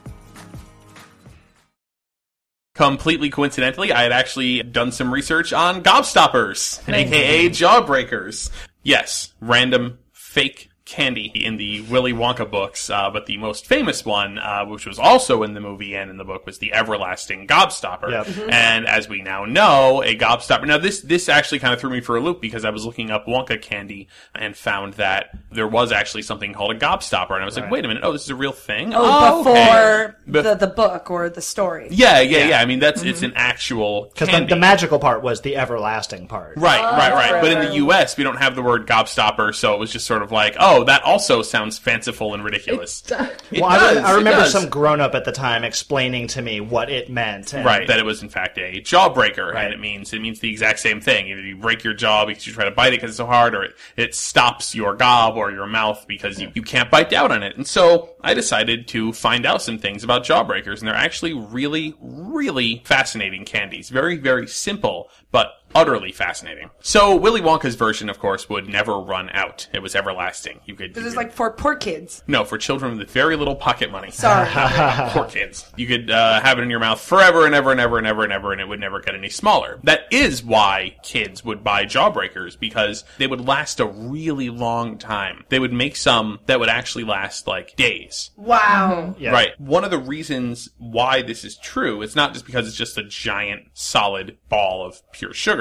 [2.73, 8.49] Completely coincidentally, I had actually done some research on gobstoppers, aka jawbreakers.
[8.81, 14.37] Yes, random fake candy in the Willy Wonka books, uh, but the most famous one,
[14.37, 18.11] uh, which was also in the movie and in the book, was the everlasting gobstopper.
[18.11, 18.25] Yep.
[18.27, 18.49] Mm-hmm.
[18.49, 20.67] And as we now know, a gobstopper.
[20.67, 23.09] Now this this actually kind of threw me for a loop because I was looking
[23.09, 27.45] up Wonka candy and found that there was actually something called a gobstopper, and I
[27.45, 28.91] was like, wait a minute, oh, this is a real thing.
[28.93, 30.13] Oh, before okay.
[30.27, 31.87] Bef- the, the book or the story.
[31.91, 32.61] yeah, yeah, yeah.
[32.61, 36.57] I mean, that's it's an actual Because the, the magical part was the everlasting part.
[36.57, 37.31] Right, right, right.
[37.31, 40.05] right, But in the U.S., we don't have the word gobstopper, so it was just
[40.05, 43.03] sort of like, oh, although that also sounds fanciful and ridiculous.
[43.51, 44.51] It Well, I, does, I it remember does.
[44.51, 47.53] some grown up at the time explaining to me what it meant.
[47.53, 49.65] and- Right, that it was in fact a jawbreaker, Right.
[49.65, 51.27] and it means it means the exact same thing.
[51.27, 53.53] Either you break your jaw because you try to bite it because it's so hard,
[53.55, 57.31] or it, it stops your gob or your mouth because you, you can't bite down
[57.31, 57.55] on it.
[57.55, 61.95] And so I decided to find out some things about jawbreakers, and they're actually really,
[61.99, 63.89] really fascinating candies.
[63.89, 66.69] Very, very simple, but utterly fascinating.
[66.81, 69.67] So Willy Wonka's version, of course, would never run out.
[69.73, 70.59] It was everlasting.
[70.65, 70.93] You could.
[70.93, 72.23] This you is could- like for poor kids.
[72.27, 74.11] no, for children with very little pocket money.
[74.11, 74.49] Sorry.
[75.11, 75.71] Poor kids.
[75.75, 78.23] You could uh, have it in your mouth forever and ever and ever and ever
[78.23, 79.79] and ever, and it would never get any smaller.
[79.83, 85.45] That is why kids would buy jawbreakers because they would last a really long time.
[85.49, 88.31] They would make some that would actually last like days.
[88.37, 89.15] wow.
[89.17, 89.31] Yeah.
[89.31, 89.59] Right.
[89.59, 93.03] One of the reasons why this is true, it's not just because it's just a
[93.03, 95.60] giant solid ball of pure sugar.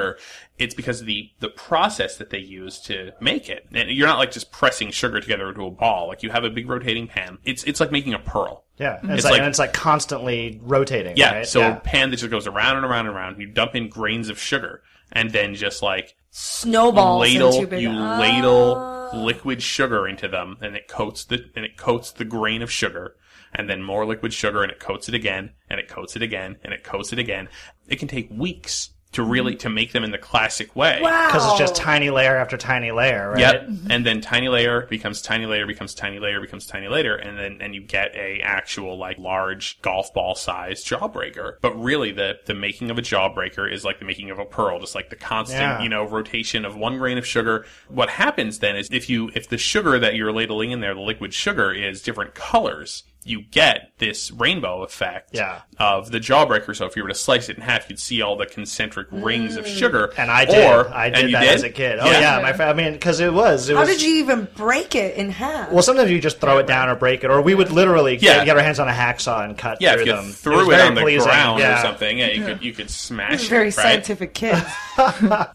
[0.58, 3.66] It's because of the, the process that they use to make it.
[3.72, 6.08] And you're not like just pressing sugar together into a ball.
[6.08, 7.38] Like you have a big rotating pan.
[7.44, 8.64] It's, it's like making a pearl.
[8.78, 11.16] Yeah, and it's, It's like, like- and it's like constantly rotating.
[11.16, 11.34] Yeah.
[11.34, 11.46] right?
[11.46, 11.76] So yeah.
[11.76, 13.40] a pan that just goes around and around and around.
[13.40, 14.82] You dump in grains of sugar
[15.12, 17.82] and then just like Snowballs ladle into big.
[17.82, 19.10] you ladle ah.
[19.16, 23.16] liquid sugar into them and it coats the and it coats the grain of sugar
[23.52, 26.56] and then more liquid sugar and it coats it again and it coats it again
[26.62, 27.48] and it coats it again
[27.88, 29.58] it can take weeks to really mm-hmm.
[29.58, 31.26] to make them in the classic way Wow.
[31.26, 33.40] because it's just tiny layer after tiny layer, right?
[33.40, 33.68] Yep.
[33.90, 37.58] And then tiny layer becomes tiny layer becomes tiny layer becomes tiny layer and then
[37.60, 41.54] and you get a actual like large golf ball size jawbreaker.
[41.60, 44.78] But really the the making of a jawbreaker is like the making of a pearl,
[44.78, 45.82] just like the constant, Yeah.
[45.82, 47.66] you know, rotation of one grain of sugar.
[47.88, 51.00] What happens then is if you if the sugar that you're ladling in there, the
[51.00, 55.60] liquid sugar is different colors, you get this rainbow effect Yeah.
[55.78, 56.74] of the jawbreaker.
[56.74, 59.56] So if you were to slice it in half, you'd see all the concentric rings
[59.56, 60.08] of sugar.
[60.08, 60.18] Mm.
[60.18, 60.70] And I did.
[60.70, 61.98] Or, I did you that as a kid.
[62.00, 62.70] Oh yeah, my friend.
[62.70, 63.68] I mean, because it was.
[63.68, 65.70] It How was, did you even break it in half?
[65.70, 68.36] Well, sometimes you just throw it down or break it, or we would literally Yeah.
[68.38, 70.30] get, get our hands on a hacksaw and cut Yeah, through if you them.
[70.32, 71.28] threw it, very on the pleasing.
[71.28, 71.78] ground yeah.
[71.78, 73.76] or something, yeah, you could you could smash very it.
[73.76, 73.82] Right?
[73.84, 74.62] scientific kids.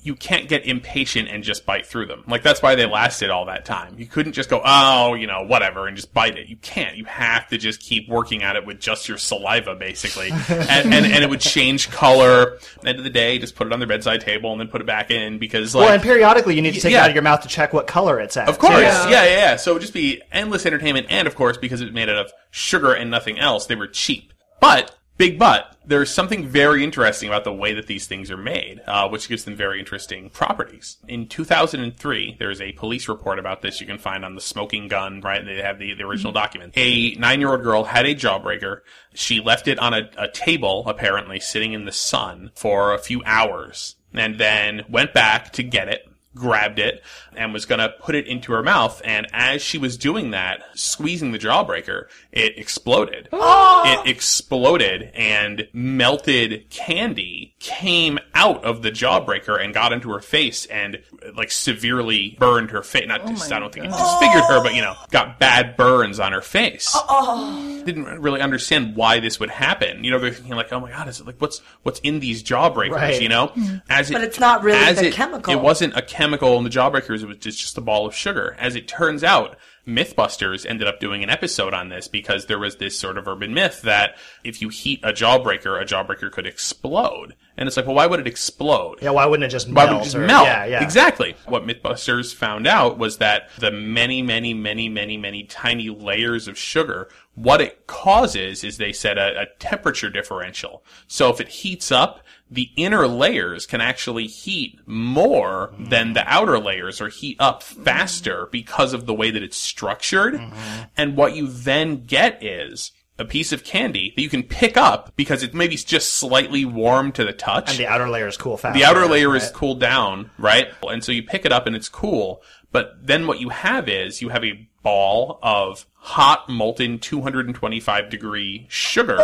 [0.01, 2.23] You can't get impatient and just bite through them.
[2.27, 3.95] Like that's why they lasted all that time.
[3.97, 6.47] You couldn't just go, oh, you know, whatever, and just bite it.
[6.47, 6.97] You can't.
[6.97, 11.05] You have to just keep working at it with just your saliva, basically, and, and
[11.05, 12.57] and it would change color.
[12.85, 14.87] End of the day, just put it on their bedside table and then put it
[14.87, 16.99] back in because like Well, and periodically you need to take Yeah.
[16.99, 18.47] it out of your mouth to check what color it's at.
[18.49, 18.81] Of course, too.
[18.81, 19.09] yeah.
[19.09, 21.93] yeah, yeah, So it would just be endless entertainment, and of course, because it was
[21.93, 24.31] made out of sugar and nothing else, they were cheap.
[24.61, 28.81] But big but, there's something very interesting about the way that these things are made,
[28.87, 30.97] uh, which gives them very interesting properties.
[31.07, 34.87] In 2003, there is a police report about this you can find on the Smoking
[34.87, 35.21] Gun.
[35.21, 36.73] Right, they have the, the original document.
[36.75, 38.81] A nine-year-old girl had a jawbreaker.
[39.13, 43.21] She left it on a, a table, apparently sitting in the sun for a few
[43.25, 47.03] hours, and then went back to get it grabbed it
[47.35, 49.01] and was going to put it into her mouth.
[49.03, 53.29] And as she was doing that, squeezing the jawbreaker, it exploded.
[53.31, 53.83] Oh.
[53.85, 60.67] It exploded and melted candy came out of the jawbreaker and got into her face
[60.67, 61.01] and
[61.35, 63.07] like severely burned her face.
[63.07, 66.19] Not oh just, I don't think it disfigured her, but you know, got bad burns
[66.19, 66.91] on her face.
[66.93, 67.83] Oh, oh.
[67.83, 70.03] Didn't really understand why this would happen.
[70.03, 72.43] You know, they're thinking like, oh my god, is it like what's what's in these
[72.43, 72.91] jawbreakers?
[72.91, 73.19] Right.
[73.19, 73.77] You know, hmm.
[73.89, 75.51] as it, But it's not really as the it, chemical.
[75.51, 77.23] It wasn't a chemical in the jawbreakers.
[77.23, 78.55] It was just, just a ball of sugar.
[78.59, 82.77] As it turns out, Mythbusters ended up doing an episode on this because there was
[82.77, 87.35] this sort of urban myth that if you heat a jawbreaker, a jawbreaker could explode.
[87.57, 88.99] And it's like, well, why would it explode?
[89.01, 89.89] Yeah, why wouldn't it just Why melt?
[89.91, 90.45] would it just or- melt?
[90.45, 90.83] Yeah, yeah.
[90.83, 91.35] Exactly.
[91.45, 96.57] What Mythbusters found out was that the many, many, many, many, many tiny layers of
[96.57, 100.83] sugar, what it causes is they said a, a temperature differential.
[101.07, 106.59] So if it heats up, the inner layers can actually heat more than the outer
[106.59, 110.35] layers or heat up faster because of the way that it's structured.
[110.35, 110.83] Mm-hmm.
[110.95, 115.11] And what you then get is a piece of candy that you can pick up
[115.15, 117.71] because it maybe just slightly warm to the touch.
[117.71, 118.75] And the outer layer is cool fast.
[118.75, 119.41] The outer layer right?
[119.41, 120.67] is cooled down, right?
[120.83, 122.41] And so you pick it up and it's cool.
[122.71, 128.67] But then what you have is you have a ball of hot molten 225 degree
[128.69, 129.17] sugar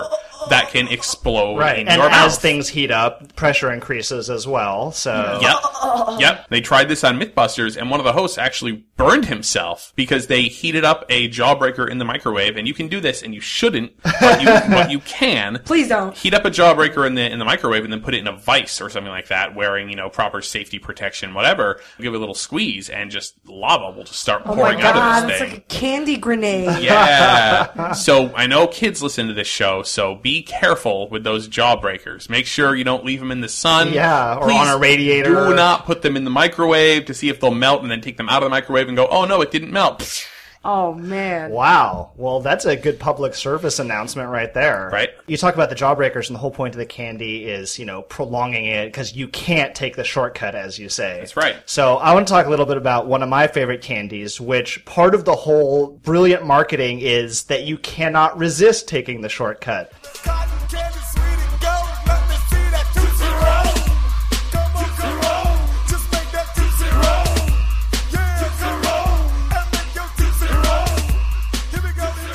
[0.49, 2.41] that can explode Right, in and your as mouth.
[2.41, 4.91] things heat up, pressure increases as well.
[4.91, 6.19] So Yep.
[6.19, 6.47] Yep.
[6.49, 10.43] They tried this on Mythbusters, and one of the hosts actually burned himself because they
[10.43, 12.57] heated up a jawbreaker in the microwave.
[12.57, 15.61] And you can do this, and you shouldn't, but you, but you can.
[15.65, 16.17] Please don't.
[16.17, 18.35] Heat up a jawbreaker in the in the microwave, and then put it in a
[18.35, 21.79] vice or something like that, wearing you know proper safety protection, whatever.
[21.99, 24.89] Give it a little squeeze, and just lava will just start Oh pouring my out
[24.89, 25.50] of god, this thing.
[25.51, 26.81] Like a candy grenade.
[26.91, 27.91] Yeah.
[27.91, 32.29] so I know kids listen to this show, so be be careful with those jawbreakers.
[32.29, 33.91] Make sure you don't leave them in the sun.
[33.91, 35.49] Yeah, or Please on a radiator.
[35.49, 38.15] Do not put them in the microwave to see if they'll melt, and then take
[38.15, 40.25] them out of the microwave and go, "Oh no, it didn't melt."
[40.63, 41.49] Oh man.
[41.51, 42.11] Wow.
[42.15, 44.89] Well, that's a good public service announcement right there.
[44.93, 45.09] Right.
[45.25, 48.03] You talk about the jawbreakers, and the whole point of the candy is, you know,
[48.03, 51.17] prolonging it because you can't take the shortcut, as you say.
[51.19, 51.57] That's right.
[51.65, 54.85] So I want to talk a little bit about one of my favorite candies, which
[54.85, 59.91] part of the whole brilliant marketing is that you cannot resist taking the shortcut.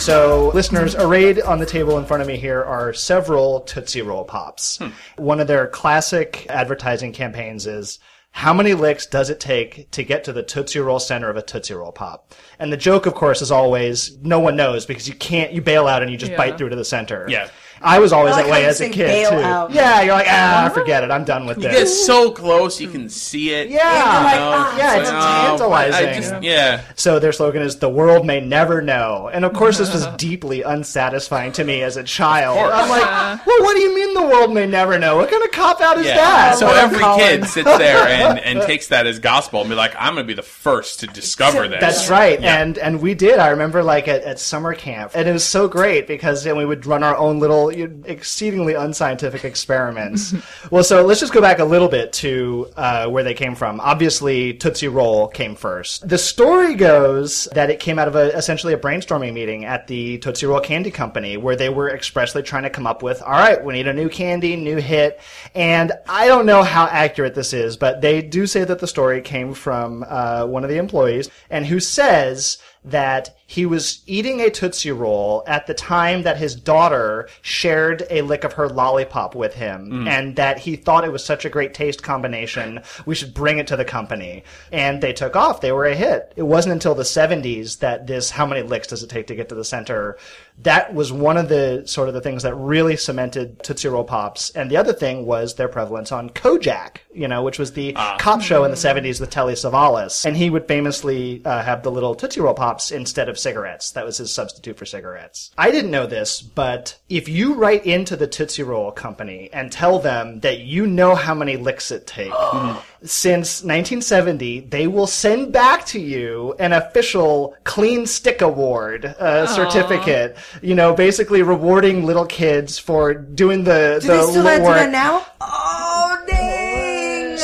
[0.07, 4.23] So, listeners, arrayed on the table in front of me here are several Tootsie Roll
[4.23, 4.77] Pops.
[4.79, 4.91] Hmm.
[5.17, 7.99] One of their classic advertising campaigns is
[8.31, 11.43] how many licks does it take to get to the Tootsie Roll center of a
[11.43, 12.35] Tootsie Roll Pop?
[12.61, 15.89] And the joke, of course, is always no one knows because you can't, you bail
[15.89, 16.39] out and you just Yeah.
[16.39, 17.27] bite through to the center.
[17.29, 17.49] Yeah.
[17.87, 19.37] I was always I like that way as a kid, too.
[19.37, 19.71] out.
[19.71, 21.11] Yeah, you're like, ah, forget it.
[21.11, 21.79] I'm done with You this.
[21.79, 23.69] get so close, you can see it.
[23.71, 23.79] Yeah.
[23.79, 26.09] like, No, ah, Yeah, it's no, tantalizing.
[26.09, 26.81] I just, yeah.
[26.97, 30.63] So their slogan is "The world may never know," and of course, this was deeply
[30.63, 32.59] unsatisfying to me as a child.
[32.59, 35.17] I'm like, "Well, what do you mean the world may never know?
[35.17, 36.17] What kind of cop out is Yeah.
[36.17, 39.69] that?" So What every Colin- kid sits there and, and takes that as gospel and
[39.71, 41.81] be like, I'm going to be the first to discover this.
[41.81, 42.61] That's right, Yeah.
[42.63, 43.39] and and we did.
[43.39, 46.65] I remember like at, at summer camp, and it was so great because then we
[46.65, 50.35] would run our own little you exceedingly unscientific experiments.
[50.71, 53.81] well, so let's just go back a little bit to uh, where they came from.
[53.81, 56.09] Obviously, Tootsie Roll came first.
[56.09, 60.19] The story goes that it came out of a, essentially a brainstorming meeting at the
[60.19, 63.63] Tootsie Roll Candy Company, where they were expressly trying to come up with, all right,
[63.63, 65.21] we need a new candy, new hit,
[65.55, 69.21] and I don't know how accurate this is, but they do say that the story
[69.21, 74.51] came from uh, one of the employees, and who says that he was eating a
[74.51, 79.55] Tootsie Roll at the time that his daughter shared a lick of her lollipop with
[79.55, 80.09] him, mm.
[80.09, 83.67] and that he thought it was such a great taste combination, we should bring it
[83.67, 84.45] to the company.
[84.73, 85.61] And they took off.
[85.61, 86.33] They were a hit.
[86.37, 89.49] It wasn't until the 70s that this, how many licks does it take to get
[89.49, 90.17] to the center?
[90.63, 94.51] That was one of the sort of the things that really cemented Tootsie Roll Pops.
[94.51, 98.41] And the other thing was their prevalence on Kojak, you know, which was the cop
[98.41, 100.25] show in the 70s with Telly Savalas.
[100.25, 103.91] And he would famously uh, have the little Tootsie Roll Pops instead of cigarettes.
[103.93, 105.51] That was his substitute for cigarettes.
[105.59, 109.99] I didn't know this, but if you write into the Tootsie Roll company and tell
[109.99, 112.35] them that you know how many licks it takes,
[113.07, 120.37] since 1970, they will send back to you an official clean stick award uh, certificate.
[120.63, 124.63] You know, basically rewarding little kids for doing the Do the they still lit have
[124.63, 124.77] do work.
[124.77, 125.25] that now?
[125.41, 125.86] Oh dang!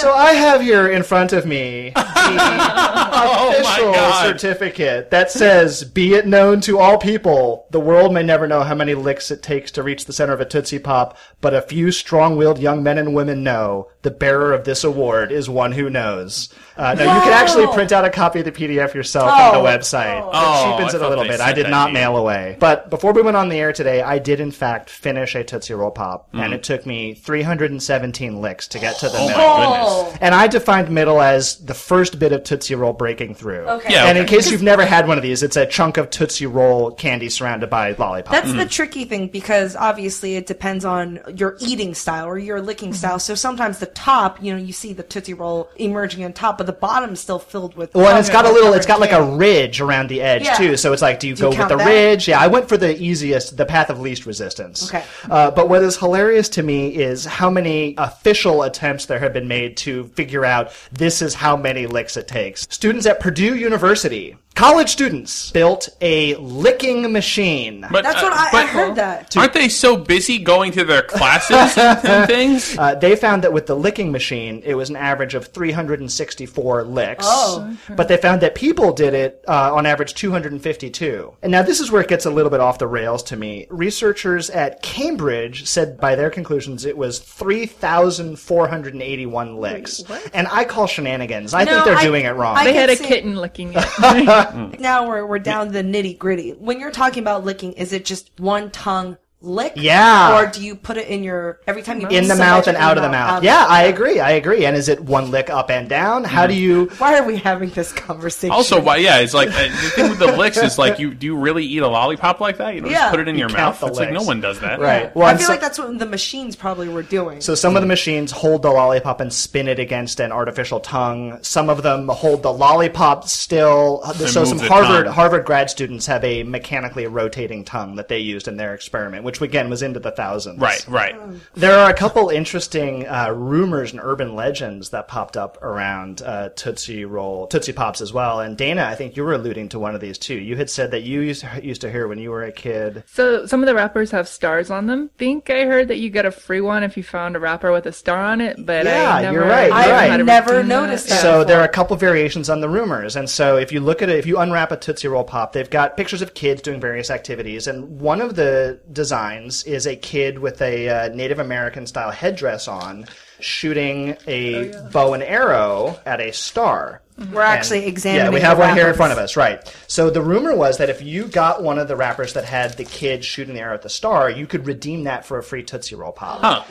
[0.02, 6.14] So I have here in front of me the official Oh certificate that says, "Be
[6.14, 9.70] it known to all people, the world may never know how many licks it takes
[9.72, 13.14] to reach the center of a Tootsie Pop, but a few strong-willed young men and
[13.14, 13.88] women know.
[14.02, 17.92] The bearer of this award is one who knows." Uh, now you can actually print
[17.92, 19.62] out a copy of the PDF yourself on Oh.
[19.62, 20.20] the website.
[20.32, 21.40] Oh, it cheapens I it a little bit.
[21.40, 22.56] I did not mail away.
[22.58, 25.74] But before we went on the air today, I did in fact finish a Tootsie
[25.74, 29.91] Roll Pop, and it took me 317 licks to get to the Oh middle.
[29.92, 30.18] My.
[30.20, 33.60] And I defined middle as the first bit of Tootsie Roll breaking through.
[33.60, 33.92] Okay.
[33.92, 36.46] Yeah, And in case you've never had one of these, it's a chunk of Tootsie
[36.46, 38.32] Roll candy surrounded by lollipop.
[38.32, 42.90] That's the tricky thing because obviously it depends on your eating style or your licking
[42.90, 42.96] Mm-hmm.
[42.96, 43.18] style.
[43.18, 46.66] So sometimes the top, you know, you see the Tootsie Roll emerging on top, but
[46.66, 47.94] the bottom's still filled with.
[47.94, 50.54] well, and it's got a little, it's got like a ridge around the edge Yeah.
[50.56, 50.76] too.
[50.76, 51.86] So it's like, do you Do you go with the that?
[51.86, 52.28] ridge?
[52.28, 54.88] Yeah, I went for the easiest, the path of least resistance.
[54.92, 55.04] Okay.
[55.30, 59.48] Uh, but what is hilarious to me is how many official attempts there have been
[59.48, 62.66] made to figure out this is how many licks it takes.
[62.70, 67.84] Students at Purdue University, college students, built a licking machine.
[67.90, 69.36] But, That's uh, what I, I but heard that.
[69.40, 72.76] Aren't they so busy going to their classes and, and things?
[72.78, 77.24] Uh, they found that with the licking machine, it was an average of 364 licks.
[77.26, 77.76] Oh.
[77.90, 81.34] But they found that people did it uh, on average 252.
[81.42, 83.66] And now this is where it gets a little bit off the rails to me.
[83.70, 90.02] Researchers at Cambridge said by their conclusions it was 3,481 licks.
[90.34, 91.54] And I call shenanigans.
[91.54, 92.56] I No, think they're I- doing it wrong.
[92.56, 93.84] I They had a see- kitten licking it.
[94.78, 96.50] Now we're we're down to the nitty gritty.
[96.52, 99.72] When you're talking about licking, is it just one tongue lick?
[99.76, 100.38] Yeah.
[100.38, 102.96] Or do you put it in your every time you in the mouth and out
[102.96, 103.30] of the mouth.
[103.38, 104.20] out Yeah, I agree.
[104.20, 104.64] I agree.
[104.64, 106.24] And is it one lick up and down?
[106.24, 108.52] How do you Why are we having this conversation?
[108.52, 108.96] Also, why?
[108.96, 111.64] Yeah, it's like uh, the thing with the licks is like you do you really
[111.64, 112.74] eat a lollipop like that?
[112.74, 112.98] You don't Yeah.
[113.00, 113.80] just put it in You your mouth.
[113.80, 114.80] the It's like no one does that.
[114.80, 115.14] Right.
[115.14, 117.40] Well, I feel so- like that's what the machines probably were doing.
[117.40, 121.38] So some of the machines hold the lollipop and spin it against an artificial tongue.
[121.42, 124.02] Some of them hold the lollipop still.
[124.14, 125.14] So some Harvard tongue.
[125.14, 129.40] Harvard grad students have a mechanically rotating tongue that they used in their experiment, which
[129.40, 130.58] which again was into the thousands.
[130.60, 131.14] Right, right.
[131.54, 136.50] There are a couple interesting uh, rumors and urban legends that popped up around uh,
[136.50, 138.40] Tootsie Roll, Tootsie Pops as well.
[138.40, 140.34] And Dana, I think you were alluding to one of these too.
[140.34, 143.04] You had said that you used to, used to hear when you were a kid.
[143.06, 145.10] So some of the wrappers have stars on them.
[145.18, 147.86] Think I heard that you get a free one if you found a wrapper with
[147.86, 150.10] a star on it, but Yeah, I never, you're right, you're I right.
[150.10, 151.20] had never noticed that.
[151.22, 154.08] So there are a couple variations on the rumors, and so if you look at
[154.08, 157.10] it, if you unwrap a Tootsie Roll Pop, they've got pictures of kids doing various
[157.10, 159.21] activities, and one of the designs
[159.64, 163.06] is a kid with a uh, Native American style headdress on,
[163.40, 167.02] shooting a bow and arrow at a star.
[167.22, 167.34] Mm-hmm.
[167.34, 168.24] We're actually And- examining.
[168.26, 169.60] Yeah, we have the one here in front of us, right?
[169.86, 172.84] So the rumor was that if you got one of the wrappers that had the
[172.84, 175.94] kid shooting the arrow at the star, you could redeem that for a free Tootsie
[175.94, 176.66] Roll Pop.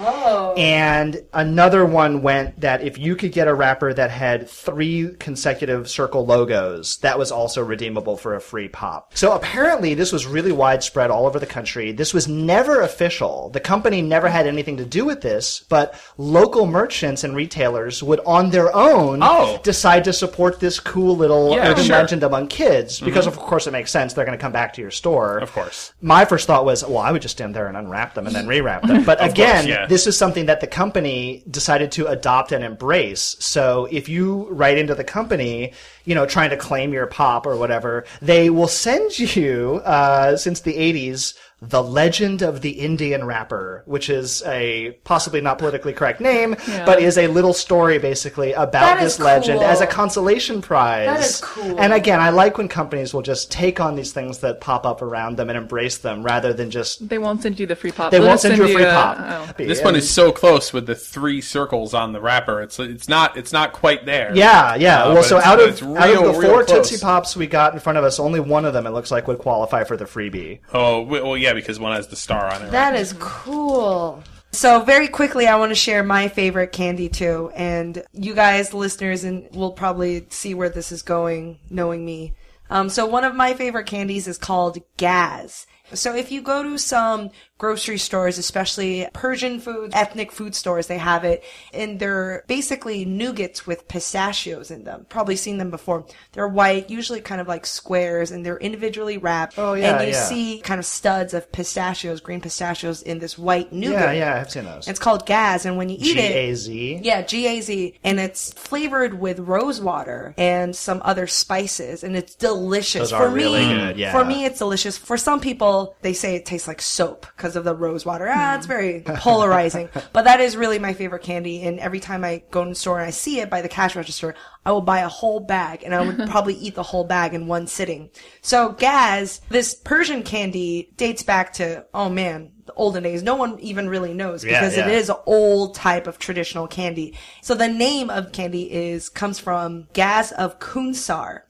[0.57, 5.89] And another one went that if you could get a wrapper that had three consecutive
[5.89, 9.15] circle logos, that was also redeemable for a free pop.
[9.15, 11.91] So apparently this was really widespread all over the country.
[11.91, 13.49] This was never official.
[13.49, 18.19] The company never had anything to do with this, but local merchants and retailers would
[18.25, 19.59] on their own Oh.
[19.63, 21.95] decide to support this cool little Yeah, urban sure.
[21.95, 24.13] legend among kids because of course it makes sense.
[24.13, 25.37] They're going to come back to your store.
[25.37, 25.93] Of course.
[26.01, 28.47] My first thought was, well, I would just stand there and unwrap them and then
[28.47, 29.03] rewrap them.
[29.03, 29.85] But again, course, yeah.
[29.85, 33.35] this is something that the company decided to adopt and embrace.
[33.39, 35.73] So if you write into the company,
[36.05, 40.61] you know, trying to claim your pop or whatever, they will send you, uh, since
[40.61, 46.19] the 80s, the Legend of the Indian Wrapper, which is a possibly not politically correct
[46.19, 46.55] name,
[46.87, 49.67] but is a little story basically about That is this legend cool.
[49.69, 51.05] as a consolation prize.
[51.05, 51.79] That is cool.
[51.79, 55.03] And again, I like when companies will just take on these things that pop up
[55.03, 58.09] around them and embrace them rather than just They won't send you the free pop.
[58.09, 59.17] they They'll won't just send you a free a- pop.
[59.19, 59.53] oh.
[59.63, 62.61] This one is so close with the three circles on the wrapper.
[62.63, 64.31] It's it's not it's not quite there.
[64.35, 65.03] Yeah, yeah.
[65.03, 66.89] Uh, well, so out of it's out of the four close.
[66.89, 69.27] Tootsie Pops we got in front of us, only one of them it looks like
[69.27, 70.57] would qualify for the freebie.
[70.73, 72.71] Oh well, yeah, because one has the star on it.
[72.71, 72.99] That right?
[72.99, 74.23] is cool.
[74.53, 79.23] So very quickly, I want to share my favorite candy too, and you guys, listeners,
[79.23, 82.33] and will probably see where this is going, knowing me.
[82.69, 85.67] Um, so one of my favorite candies is called Gaz.
[85.93, 87.29] So if you go to some
[87.61, 91.43] grocery stores, especially Persian food, ethnic food stores, they have it,
[91.75, 95.05] and they're basically nougats with pistachios in them.
[95.09, 96.03] Probably seen them before.
[96.31, 99.59] They're white, usually kind of like squares, and they're individually wrapped.
[99.59, 100.23] Oh, yeah, And you yeah.
[100.23, 104.15] see kind of studs of pistachios, green pistachios in this white nougat.
[104.15, 104.87] Yeah, yeah, I've seen those.
[104.87, 106.99] It's called Gaz, and when you eat G it, A Z.
[107.03, 112.15] yeah, G A Z, and it's flavored with rose water and some other spices, and
[112.15, 113.11] it's delicious.
[113.11, 114.11] Those are for really good, yeah.
[114.11, 114.97] for me, it's delicious.
[114.97, 118.29] For some people, they say it tastes like soap because of the rose water.
[118.29, 121.63] Ah, it's very polarizing, but that is really my favorite candy.
[121.63, 123.95] And every time I go in the store and I see it by the cash
[123.95, 124.35] register,
[124.65, 127.47] I will buy a whole bag, and I would probably eat the whole bag in
[127.47, 128.09] one sitting.
[128.41, 133.23] So Gaz, this Persian candy dates back to oh man, the olden days.
[133.23, 134.93] No one even really knows because it yeah.
[134.93, 137.17] is an old type of traditional candy.
[137.41, 141.41] So the name of candy is comes from Gaz of Khunsar.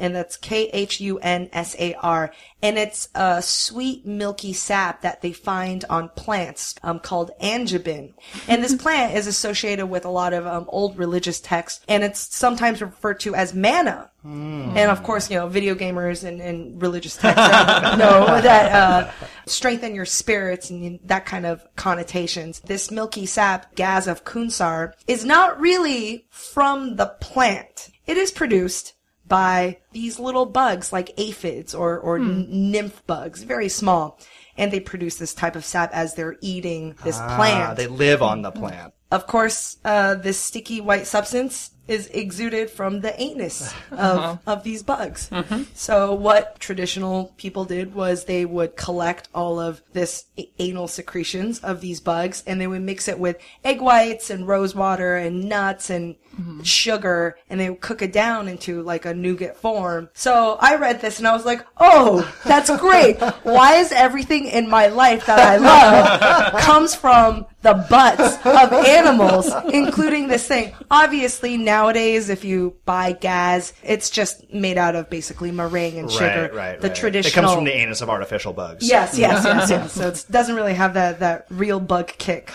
[0.00, 2.32] And that's K H U N S A R.
[2.62, 8.14] And it's a sweet, milky sap that they find on plants um, called angibin.
[8.48, 11.84] And this plant is associated with a lot of um, old religious texts.
[11.86, 14.10] And it's sometimes referred to as manna.
[14.22, 17.48] And of course, you know, video gamers and, and religious texts
[17.98, 19.10] know that uh,
[19.46, 22.60] strengthen your spirits and that kind of connotations.
[22.60, 27.90] This milky sap, Gaz of Khunsar, is not really from the plant.
[28.06, 28.92] It is produced
[29.30, 34.18] by these little bugs like aphids or, or n- nymph bugs, very small.
[34.58, 37.76] And they produce this type of sap as they're eating this Ah, plant.
[37.78, 38.92] they live on the plant.
[39.10, 44.82] Of course, uh, this sticky white substance is exuded from the anus of, of these
[44.84, 45.28] bugs.
[45.74, 50.26] So what traditional people did was they would collect all of this
[50.60, 54.72] anal secretions of these bugs and they would mix it with egg whites and rose
[54.74, 56.62] water and nuts and Mm-hmm.
[56.62, 60.08] sugar and they would cook it down into like a nougat form.
[60.14, 63.18] So I read this and I was like, oh, that's great.
[63.42, 69.52] Why is everything in my life that I love comes from the butts of animals,
[69.72, 70.72] including this thing?
[70.90, 76.24] Obviously, nowadays, if you buy Gaz, it's just made out of basically meringue and sugar.
[76.24, 76.96] Right, right, The right.
[76.96, 77.30] traditional.
[77.30, 78.88] It comes from the anus of artificial bugs.
[78.88, 79.92] Yes, yes, yes, yes.
[79.92, 82.50] So it doesn't really have that, that real bug kick.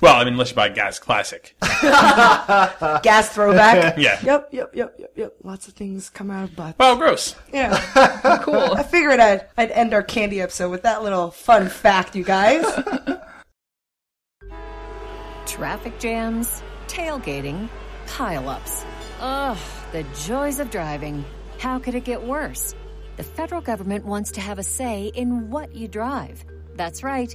[0.00, 1.54] Well, I mean, unless you buy Gaz Classic.
[3.02, 3.96] Gaz throwback.
[3.98, 4.18] Yeah.
[4.22, 5.34] Yep, yep, yep, yep, yep.
[5.42, 6.78] Lots of things come out of butts.
[6.78, 7.34] Well, gross.
[7.52, 7.78] Yeah.
[8.42, 8.74] Cool.
[8.74, 12.64] I figured I'd, I'd end our candy episode with that little fun fact, you guys.
[15.46, 17.68] Traffic jams, tailgating,
[18.06, 18.84] pileups.
[19.20, 19.58] Ugh,
[19.92, 21.24] the joys of driving.
[21.58, 22.74] How could it get worse?
[23.16, 26.44] The federal government wants to have a say in what you drive.
[26.76, 27.34] That's right.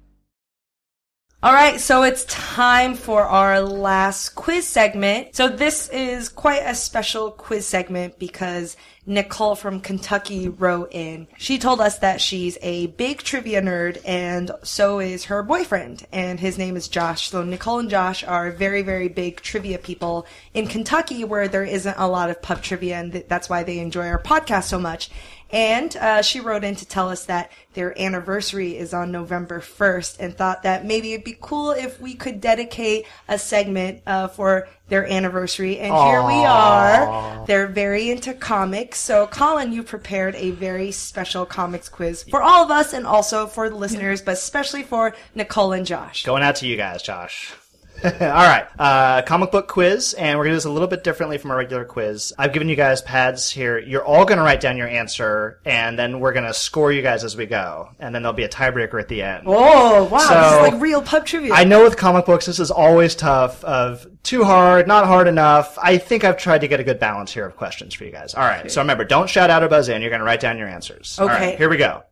[1.43, 5.35] All right, so it's time for our last quiz segment.
[5.35, 8.77] So this is quite a special quiz segment because
[9.07, 11.27] Nicole from Kentucky wrote in.
[11.39, 16.39] She told us that she's a big trivia nerd and so is her boyfriend and
[16.39, 17.31] his name is Josh.
[17.31, 21.97] So Nicole and Josh are very, very big trivia people in Kentucky where there isn't
[21.97, 25.09] a lot of pub trivia and that's why they enjoy our podcast so much.
[25.51, 30.19] And uh, she wrote in to tell us that their anniversary is on November 1st
[30.19, 34.67] and thought that maybe it'd be cool if we could dedicate a segment uh, for
[34.87, 35.79] their anniversary.
[35.79, 37.45] And here we are.
[37.47, 38.99] They're very into comics.
[38.99, 43.47] So, Colin, you prepared a very special comics quiz for all of us and also
[43.47, 46.23] for the listeners, but especially for Nicole and Josh.
[46.25, 47.53] Going out to you guys, Josh.
[48.03, 51.37] All right, uh, comic book quiz, and we're gonna do this a little bit differently
[51.37, 52.33] from a regular quiz.
[52.37, 53.77] I've given you guys pads here.
[53.77, 57.37] You're all gonna write down your answer, and then we're gonna score you guys as
[57.37, 59.43] we go, and then there'll be a tiebreaker at the end.
[59.45, 60.17] Oh, wow.
[60.19, 61.53] So- this is like real pub trivia.
[61.53, 63.63] I know with comic books, this is always tough.
[63.63, 65.77] Of too hard, not hard enough.
[65.81, 68.33] I think I've tried to get a good balance here of questions for you guys.
[68.33, 70.01] All right, so remember, don't shout out or buzz in.
[70.01, 71.17] You're gonna write down your answers.
[71.19, 71.31] Okay.
[71.49, 72.03] right, here we go.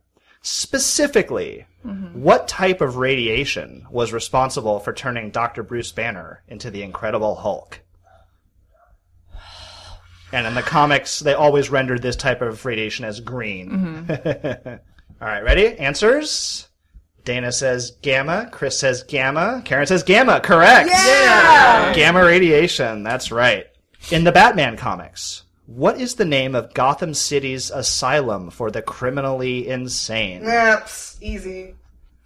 [0.42, 1.66] Specifically,
[2.12, 5.62] what type of radiation was responsible for turning Dr.
[5.62, 7.80] Bruce Banner into the Incredible Hulk?
[10.32, 14.06] And in the comics, they always rendered this type of radiation as green.
[14.10, 15.76] All right, ready?
[15.78, 16.68] Answers?
[17.24, 18.48] Dana says gamma.
[18.50, 19.62] Chris says gamma.
[19.64, 20.40] Karen says gamma.
[20.40, 20.88] Correct.
[20.88, 21.92] Yeah!
[21.94, 23.02] Gamma radiation.
[23.02, 23.66] That's right.
[24.10, 29.68] In the Batman comics, what is the name of Gotham City's asylum for the criminally
[29.68, 30.42] insane?
[30.42, 31.76] Yaps, easy.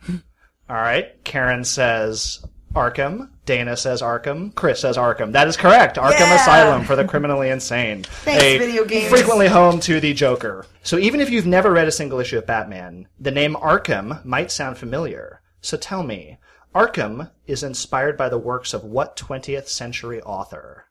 [0.09, 1.23] All right.
[1.25, 2.43] Karen says
[2.75, 3.29] Arkham.
[3.45, 4.55] Dana says Arkham.
[4.55, 5.33] Chris says Arkham.
[5.33, 5.99] That is correct.
[5.99, 6.41] Arkham Yeah!
[6.41, 8.03] Asylum for the criminally insane.
[8.25, 9.11] Thanks, A video games.
[9.11, 10.65] Frequently home to the Joker.
[10.83, 14.51] So even if you've never read a single issue of Batman, the name Arkham might
[14.51, 15.43] sound familiar.
[15.61, 16.39] So tell me,
[16.75, 20.87] Arkham is inspired by the works of what 20th century author?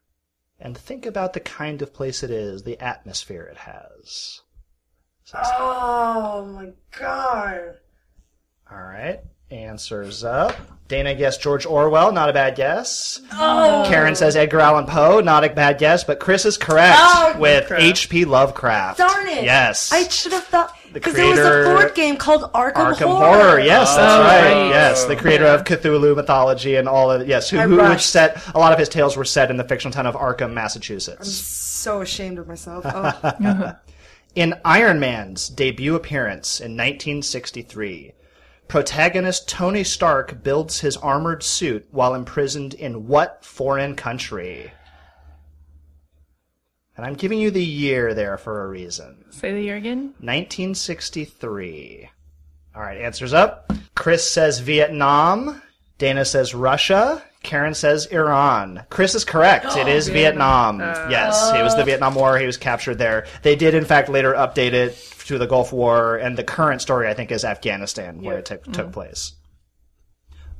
[0.64, 4.40] And think about the kind of place it is, the atmosphere it has.
[5.34, 7.76] Oh my god.
[8.70, 9.20] All right.
[9.50, 10.56] Answers up.
[10.88, 13.20] Dana guessed George Orwell, not a bad guess.
[13.32, 13.84] Oh.
[13.86, 17.70] Karen says Edgar Allan Poe, not a bad guess, but Chris is correct Oh, with
[17.70, 18.24] H.P.
[18.24, 18.98] Lovecraft.
[18.98, 19.44] Darn it.
[19.44, 19.92] Yes.
[19.92, 20.76] I should have thought.
[20.94, 23.34] The Because there was a board game called Arkham, Arkham Horror.
[23.42, 23.60] Horror.
[23.60, 24.42] Yes, that's Oh, right.
[24.52, 24.68] right.
[24.68, 28.58] Yes, the creator of Cthulhu mythology and all of yes, who, who which set a
[28.60, 31.18] lot of his tales were set in the fictional town of Arkham, Massachusetts.
[31.20, 32.84] I'm so ashamed of myself.
[32.86, 33.74] Oh.
[34.36, 38.12] In Iron Man's debut appearance in 1963,
[38.66, 44.72] protagonist Tony Stark builds his armored suit while imprisoned in what foreign country?
[46.96, 49.24] And I'm giving you the year there for a reason.
[49.30, 50.14] Say the year again.
[50.20, 52.10] 1963.
[52.74, 53.72] All right, answers up.
[53.94, 55.60] Chris says Vietnam.
[55.98, 57.22] Dana says Russia.
[57.42, 58.84] Karen says Iran.
[58.90, 59.66] Chris is correct.
[59.76, 60.80] it oh, is Vietnam.
[60.80, 62.38] Uh, yes, it was the Vietnam War.
[62.38, 63.26] He was captured there.
[63.42, 67.06] They did, in fact, later update it to the Gulf War, and the current story,
[67.08, 68.72] I think, is Afghanistan, where it took mm-hmm.
[68.72, 69.34] took place.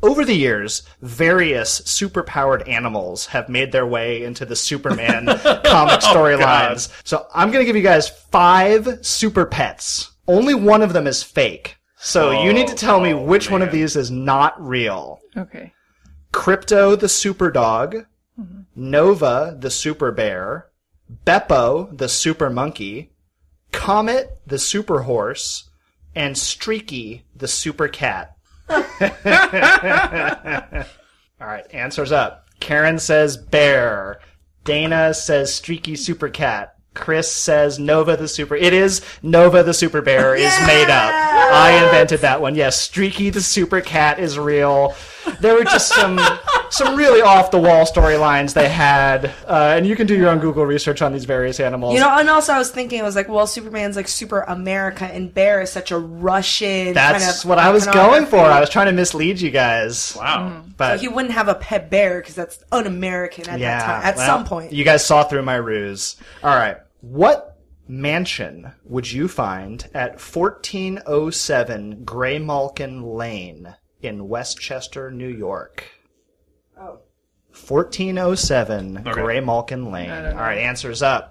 [0.05, 5.99] Over the years, various superpowered animals have made their way into the Superman comic oh,
[6.03, 6.93] storylines.
[7.05, 10.13] So I'm going to give you guys five super pets.
[10.29, 11.79] Only one of them is fake.
[11.97, 15.21] So you need to tell me oh, which one of these is not real.
[15.39, 15.73] Okay.
[16.35, 18.05] Krypto the super dog,
[18.39, 18.61] mm-hmm.
[18.77, 20.67] Nova the super bear,
[21.25, 23.11] Beppo the super monkey,
[23.73, 25.71] Comet the super horse,
[26.15, 28.34] and Streaky the super cat.
[28.69, 28.77] All
[31.49, 32.49] right, answers up.
[32.61, 34.21] Karen says bear.
[34.65, 36.75] Dana says streaky super cat.
[36.95, 38.55] Chris says Nova the super.
[38.55, 41.13] It is Nova the super bear is made up.
[41.13, 42.55] I invented that one.
[42.55, 44.95] Yes, Streaky the super cat is real.
[45.41, 46.21] There were just some
[46.71, 50.39] some really off the wall storylines they had, uh, and you can do your own
[50.39, 51.95] Google research on these various animals.
[51.95, 55.05] You know, and also I was thinking, I was like, well, Superman's like super America,
[55.05, 56.95] and Bear is such a Russian.
[56.95, 58.41] that's kind of what I was going for.
[58.41, 60.17] I was trying to mislead you guys.
[60.19, 60.63] Wow.
[60.77, 64.03] But So he wouldn't have a pet bear because that's un-American at yeah, that time.
[64.05, 66.17] At well, some point, you guys saw through my ruse.
[66.43, 75.85] All right, what mansion would you find at 1407 Graymalkin Lane in Westchester, New York?
[76.79, 76.99] Oh.
[77.69, 80.11] 1407 Graymalkin Lane.
[80.11, 81.31] All right, answers up.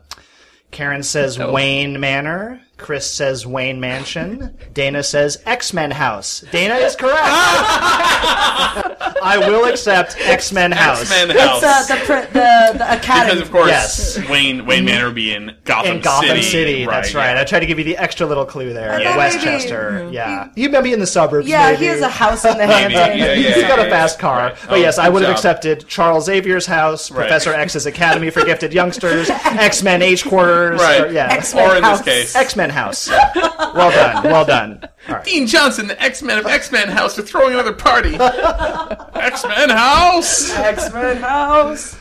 [0.71, 1.51] Karen says Oh.
[1.51, 2.59] Wayne Manor.
[2.77, 4.57] Chris says Wayne Mansion.
[4.73, 6.41] Dana says X Men House.
[6.51, 7.19] Dana is correct.
[9.23, 11.01] I will accept X Men House.
[11.11, 13.31] X-Men It's uh, the, pr- the the academy.
[13.35, 14.29] because of course, Yes.
[14.29, 16.85] Wayne Wayne Manor would be in Gotham In Gotham City, City.
[16.85, 17.33] that's right.
[17.35, 17.41] yeah.
[17.41, 18.99] I tried to give you the extra little clue there.
[19.01, 19.17] Yeah.
[19.17, 20.49] Westchester, yeah.
[20.55, 21.47] He may be in the suburbs.
[21.47, 21.77] yeah, maybe.
[21.79, 23.19] he has a house in the Maybe, Hamptons.
[23.19, 24.37] yeah, yeah, He's got a fast car.
[24.49, 24.57] Right.
[24.61, 25.37] But Oh, yes, I good would have job.
[25.37, 27.19] accepted Charles Xavier's house, Right.
[27.19, 30.79] Professor X's Academy for Gifted Youngsters, X Men H quarters.
[30.81, 31.01] Right.
[31.01, 31.27] Or, yeah.
[31.31, 31.99] X-Men Or in house.
[32.01, 33.07] this case, X Men house.
[33.09, 34.23] Well done.
[34.23, 34.83] Well done.
[35.07, 35.25] All right.
[35.25, 38.15] Dean Johnson, the X Men of X Men House, are throwing another party.
[39.15, 40.51] X Men House.
[40.53, 41.97] X-Men house.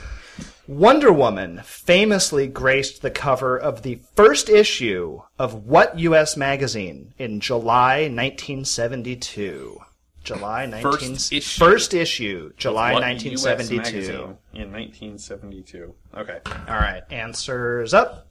[0.69, 6.37] Wonder Woman famously graced the cover of the first issue of what U.S.
[6.37, 9.81] magazine in July 1972?
[10.23, 10.93] July 19...
[10.93, 11.59] First issue.
[11.59, 13.75] First issue, July What 1972.
[13.75, 15.95] US magazine in 1972.
[16.17, 16.39] Okay.
[16.69, 18.29] All right, answers up.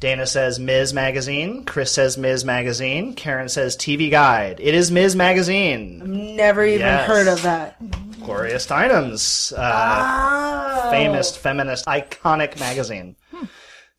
[0.00, 0.94] Dana says Ms.
[0.94, 1.64] Magazine.
[1.64, 2.44] Chris says Ms.
[2.44, 3.14] Magazine.
[3.14, 4.60] Karen says TV Guide.
[4.62, 5.16] It is Ms.
[5.16, 6.36] Magazine.
[6.36, 7.06] Never even Yes.
[7.08, 7.76] heard of that.
[8.20, 10.90] Gloria Steinem's uh, Oh.
[10.92, 13.16] famous feminist iconic magazine.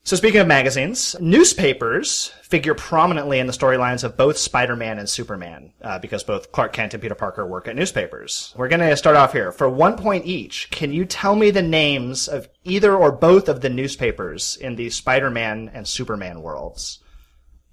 [0.04, 5.72] So speaking of magazines, newspapers figure prominently in the storylines of both Spider-Man and Superman,
[5.84, 8.54] uh, because both Clark Kent and Peter Parker work at newspapers.
[8.58, 9.52] We're going to start off here.
[9.52, 13.62] For one point each, can you tell me the names of either or both of
[13.62, 17.00] the newspapers in the Spider-Man and Superman worlds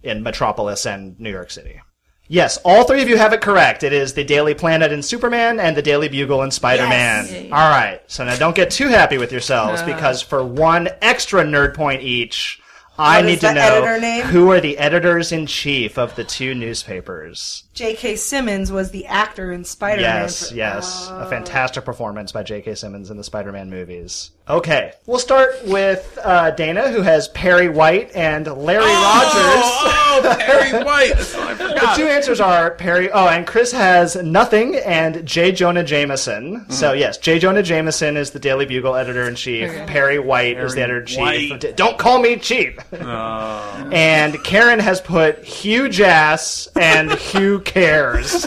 [0.03, 1.81] in Metropolis and New York City?
[2.29, 3.85] Yes, all three of you have it correct.
[3.85, 7.53] It is the Daily Planet in Superman and the Daily Bugle in Spider-Man.
[7.53, 8.01] All right.
[8.09, 12.61] So now don't get too happy with yourselves because for one extra nerd point each,
[12.99, 17.65] I What need to know who are the editors in chief of the two newspapers.
[17.77, 18.17] J.K.
[18.17, 20.23] Simmons was the actor in Spider-Man.
[20.23, 21.09] Yes, for- yes.
[21.13, 22.75] A fantastic performance by J.K.
[22.75, 24.31] Simmons in the Spider-Man movies.
[24.49, 24.93] Okay.
[25.07, 28.93] We'll start with uh, Dana, who has Perry White and Larry Rogers.
[28.95, 31.15] Oh, oh, Perry White.
[31.17, 31.35] That's
[31.77, 33.11] The two answers are Perry.
[33.11, 35.53] Oh, and Chris has nothing and J.
[35.53, 36.65] Jonah Jameson.
[36.71, 36.99] So Mm.
[37.01, 37.39] yes, J.
[37.39, 39.71] Jonah Jameson is the Daily Bugle editor in chief.
[39.87, 41.19] Perry White is the editor in chief.
[41.63, 41.77] White.
[41.77, 42.81] Don't call me cheap.
[42.93, 43.89] Oh.
[43.93, 48.47] and Karen has put Hugh Jass and Hugh cares.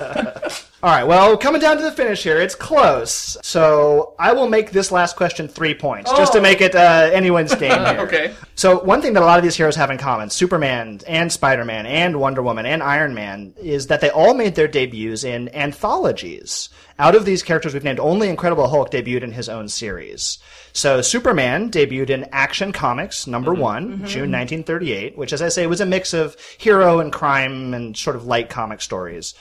[0.86, 3.36] All right, well, coming down to the finish here, it's close.
[3.42, 7.52] So I will make this last question three points, just to make it uh, anyone's
[7.56, 7.98] game here.
[8.02, 8.34] Okay.
[8.54, 11.86] So one thing that a lot of these heroes have in common, Superman and Spider-Man
[11.86, 16.68] and Wonder Woman and Iron Man, is that they all made their debuts in anthologies.
[17.00, 20.38] Out of these characters we've named, only Incredible Hulk debuted in his own series.
[20.72, 25.80] So Superman debuted in Action Comics number one, June 1938, which, as I say, was
[25.80, 29.34] a mix of hero and crime and sort of light comic stories.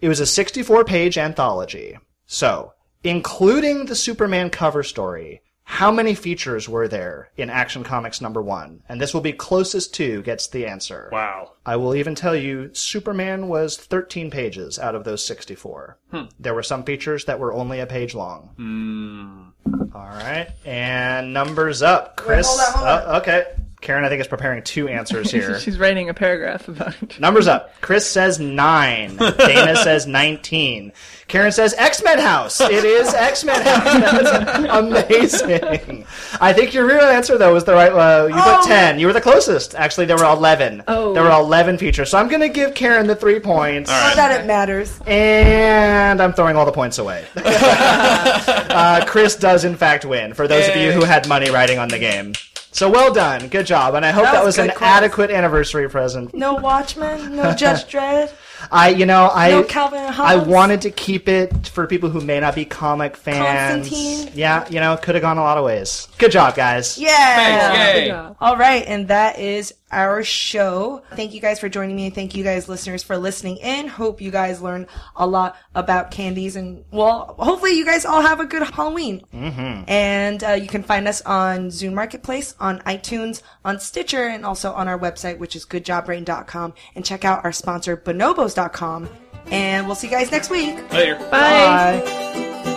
[0.00, 1.98] It was a 64 page anthology.
[2.26, 2.74] So,
[3.04, 8.82] including the Superman cover story, how many features were there in Action Comics number one?
[8.88, 11.08] And this will be closest to gets the answer.
[11.12, 11.52] Wow.
[11.64, 15.96] I will even tell you Superman was 13 pages out of those 64.
[16.10, 16.24] Hmm.
[16.40, 18.50] There were some features that were only a page long.
[18.56, 19.94] Hmm.
[19.94, 20.48] All right.
[20.64, 22.16] And numbers up.
[22.16, 22.48] Chris.
[22.48, 23.02] hold on, hold uh, on.
[23.06, 23.44] Oh, okay.
[23.80, 25.58] Karen, I think, is preparing two answers here.
[25.58, 27.18] She's writing a paragraph about it.
[27.18, 27.72] Numbers up.
[27.80, 29.16] Chris says nine.
[29.38, 30.92] Dana says 19.
[31.28, 32.60] Karen says X Men House.
[32.60, 33.84] It is X Men House.
[33.84, 36.04] That's amazing.
[36.40, 38.58] I think your real answer, though, was the right uh, You Oh.
[38.62, 38.98] put 10.
[38.98, 39.74] You were the closest.
[39.74, 40.82] Actually, there were 11.
[40.88, 41.14] Oh.
[41.14, 42.10] There were 11 features.
[42.10, 43.88] So I'm going to give Karen the three points.
[43.90, 45.00] Not that it matters.
[45.06, 47.24] And I'm throwing all the points away.
[47.36, 51.88] uh, Chris does, in fact, win, for those of you who had money riding on
[51.88, 52.32] the game.
[52.72, 53.48] So well done.
[53.48, 53.94] Good job.
[53.94, 54.82] And I hope That that, was was, an calls.
[54.82, 56.32] adequate anniversary present.
[56.34, 58.32] No Watchmen, no Judge Dredd.
[58.70, 62.20] I, you know, I, No Calvin and I wanted to keep it for people who
[62.20, 63.88] may not be comic fans.
[63.88, 64.32] Constantine?
[64.34, 66.08] Yeah, you know, could have gone a lot of ways.
[66.18, 66.98] Good job, guys.
[66.98, 67.08] Yeah.
[67.36, 68.08] Thanks, yay.
[68.08, 68.36] Job.
[68.40, 71.02] All right, and that is our show.
[71.14, 72.10] Thank you guys for joining me.
[72.10, 73.88] Thank you guys, listeners, for listening in.
[73.88, 74.86] Hope you guys learned
[75.16, 79.24] a lot about candies, and well, hopefully you guys all have a good Halloween.
[79.32, 79.90] Mm-hmm.
[79.90, 84.72] And uh, you can find us on Zune Marketplace, on iTunes, on Stitcher, and also
[84.72, 86.74] on our website, which is goodjobbrain.com.
[86.94, 89.08] And check out our sponsor, bonobos.com.
[89.46, 90.90] And we'll see you guys next week.
[90.92, 91.16] Later.
[91.30, 92.02] Bye.
[92.04, 92.76] Bye.